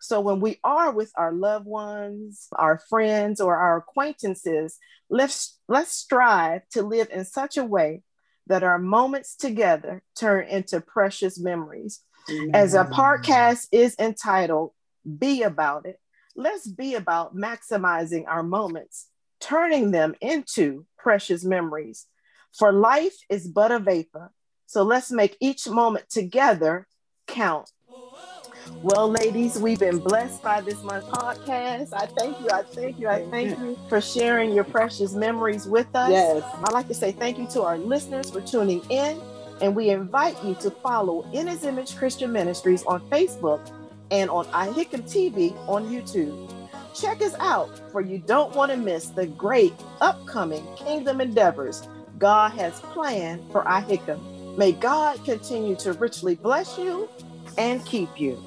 So 0.00 0.20
when 0.20 0.40
we 0.40 0.58
are 0.64 0.92
with 0.92 1.12
our 1.14 1.30
loved 1.30 1.66
ones, 1.66 2.48
our 2.56 2.80
friends, 2.88 3.38
or 3.38 3.54
our 3.54 3.76
acquaintances, 3.76 4.78
let's 5.10 5.60
let's 5.68 5.92
strive 5.92 6.62
to 6.70 6.82
live 6.82 7.08
in 7.12 7.26
such 7.26 7.58
a 7.58 7.64
way 7.64 8.02
that 8.46 8.62
our 8.62 8.78
moments 8.78 9.36
together 9.36 10.02
turn 10.18 10.48
into 10.48 10.80
precious 10.80 11.38
memories. 11.38 12.00
Mm-hmm. 12.28 12.54
As 12.54 12.74
our 12.74 12.88
podcast 12.88 13.68
is 13.70 13.94
entitled, 13.98 14.72
Be 15.18 15.42
About 15.42 15.84
It, 15.84 16.00
let's 16.34 16.66
be 16.66 16.94
about 16.94 17.36
maximizing 17.36 18.24
our 18.26 18.42
moments, 18.42 19.08
turning 19.38 19.90
them 19.90 20.14
into 20.22 20.86
precious 20.98 21.44
memories. 21.44 22.06
For 22.56 22.72
life 22.72 23.16
is 23.28 23.46
but 23.46 23.70
a 23.70 23.78
vapor. 23.78 24.32
So 24.70 24.84
let's 24.84 25.10
make 25.10 25.36
each 25.40 25.68
moment 25.68 26.08
together 26.08 26.86
count. 27.26 27.72
Well, 28.84 29.10
ladies, 29.10 29.58
we've 29.58 29.80
been 29.80 29.98
blessed 29.98 30.44
by 30.44 30.60
this 30.60 30.80
month's 30.84 31.08
podcast. 31.08 31.92
I 31.92 32.06
thank 32.06 32.40
you. 32.40 32.50
I 32.52 32.62
thank 32.62 33.00
you. 33.00 33.08
I 33.08 33.28
thank 33.30 33.58
you 33.58 33.76
for 33.88 34.00
sharing 34.00 34.54
your 34.54 34.62
precious 34.62 35.12
memories 35.12 35.66
with 35.66 35.88
us. 35.96 36.10
Yes. 36.10 36.44
I'd 36.62 36.72
like 36.72 36.86
to 36.86 36.94
say 36.94 37.10
thank 37.10 37.36
you 37.36 37.48
to 37.48 37.62
our 37.62 37.78
listeners 37.78 38.30
for 38.30 38.40
tuning 38.42 38.80
in. 38.90 39.20
And 39.60 39.74
we 39.74 39.90
invite 39.90 40.36
you 40.44 40.54
to 40.60 40.70
follow 40.70 41.28
In 41.32 41.48
His 41.48 41.64
Image 41.64 41.96
Christian 41.96 42.30
Ministries 42.30 42.84
on 42.84 43.00
Facebook 43.10 43.68
and 44.12 44.30
on 44.30 44.44
iHickum 44.46 45.02
TV 45.02 45.52
on 45.68 45.88
YouTube. 45.88 46.48
Check 46.94 47.22
us 47.22 47.34
out, 47.40 47.90
for 47.90 48.00
you 48.00 48.18
don't 48.18 48.54
want 48.54 48.70
to 48.70 48.76
miss 48.76 49.06
the 49.06 49.26
great 49.26 49.74
upcoming 50.00 50.64
kingdom 50.76 51.20
endeavors 51.20 51.88
God 52.20 52.52
has 52.52 52.78
planned 52.80 53.50
for 53.50 53.64
iHickum. 53.64 54.20
May 54.56 54.72
God 54.72 55.24
continue 55.24 55.76
to 55.76 55.94
richly 55.94 56.36
bless 56.36 56.78
you 56.78 57.08
and 57.58 57.84
keep 57.86 58.20
you. 58.20 58.42